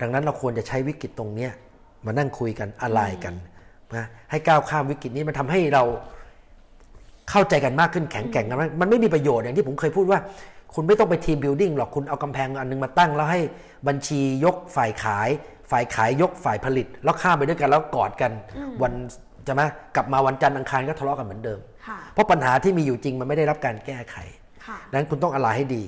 [0.00, 1.52] ดังนั้นเราควรจะใช้วิกฤตตรงเนี้ย
[2.06, 3.34] มานั่งคุยกันอะไรกัน
[3.96, 5.82] นะให้ก้าวข้ามวิกฤตนี้มันทำให้เรา
[7.30, 10.20] เข้าใจกันมากขึ้นแข็งแกร่งกันมากมันไม่มีประโยชน์อย่างที่ผมเคยพูดว่า
[10.74, 13.40] คุณไม่ต้องไป team building หรอกคุณเอากำแพงอันนึงมาตั้ง แล้วให้
[13.88, 15.28] บัญชียกฝ่ายขาย
[15.70, 18.32] ฝ่ายขายยกฝ่ายผลิต แล้วข้ามไปด้วยกันแล้วกอดกัน
[18.82, 18.92] วัน
[19.46, 19.62] จะไหม
[19.96, 24.47] กลับมาวันจันทร์อังคารก็ทะเลาะกันเหมือนเดิมค่ะเพราะปัญหาที่มีอยู่จริงมันไม่ได้รับการแก้ไขค่ะ
[24.90, 25.82] ดังนั้นคุณต้องอะไรให้ดี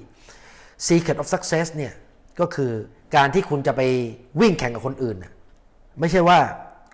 [0.86, 1.92] Secret of Success เนี่ย
[2.40, 2.72] ก็คือ
[3.16, 3.82] การที่คุณจะไป
[4.40, 5.16] วิ่งแข่งกับคนอื่น
[6.00, 6.38] ไม่ใช่ว่า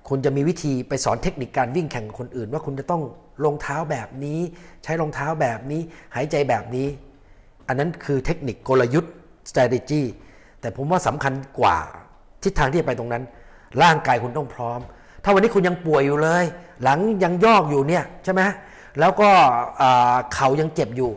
[0.09, 3.03] คุณจะมีวิธีไปสอนเทคนิคการวิ่งแข่งกับคนอื่น ว่าคุณจะต้อง
[3.45, 4.41] รองเท้าแบบนี้
[4.85, 5.81] ใช้รองเท้าแบบนี้
[6.15, 6.89] หายใจแบบนี้
[7.69, 9.13] อันนั้นคือเทคนิคกลยุทธ์
[9.51, 10.03] strategy
[10.61, 11.79] แต่ผมว่าสำคัญกว่า
[12.43, 13.23] ทิศทางที่จะไปตรงนั้น
[13.83, 14.81] ร่างกายคุณต้องพร้อม
[15.23, 16.45] ถ้าวันนี้คุณยังป่วยอยู่เลย
[16.83, 18.43] หลังยังยอกอยู่เนี่ยใช่ไหม
[19.01, 19.31] แล้วก็
[20.35, 21.11] เข่ายังเจ็บอยู่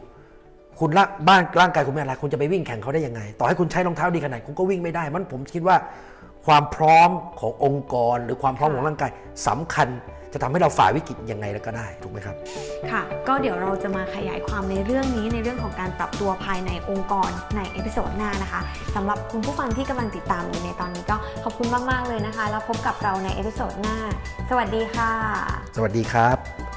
[0.80, 5.76] คุณละบ้านร่างกายคุณไม่อะไรคุณจะไปวิ่งแข่งเขาได้ยังไง ต่อให้คุณใช้รองเท้าดีขนาดคุณก็วิ่งไม่ได้ มันผมคิดว่า
[6.46, 9.12] ความพร้อมขององค์กร หรือความพร้อมของร่างกาย
[9.48, 9.89] สำคัญ
[10.34, 12.36] จะทำให้เราฝ่าวิกฤตยังไงแล้วก็ได้ถูกไหมครับ
[12.92, 18.62] ค่ะ ก็เดี๋ยวเราจะมาขยายความในเรื่องนี้ในเรื่องของการปรับตัวภายในองค์กรใน episode หน้านะคะ
[18.96, 23.98] สำหรับคุณผู้ฟังที่กำลังติดตามอยู่ในตอนนี้ก็ขอบคุณมากๆเลยนะคะ แล้วพบกับเราใน episode หน้า
[24.50, 25.12] สวัสดีค่ะ
[25.76, 26.69] สวัสดีครับ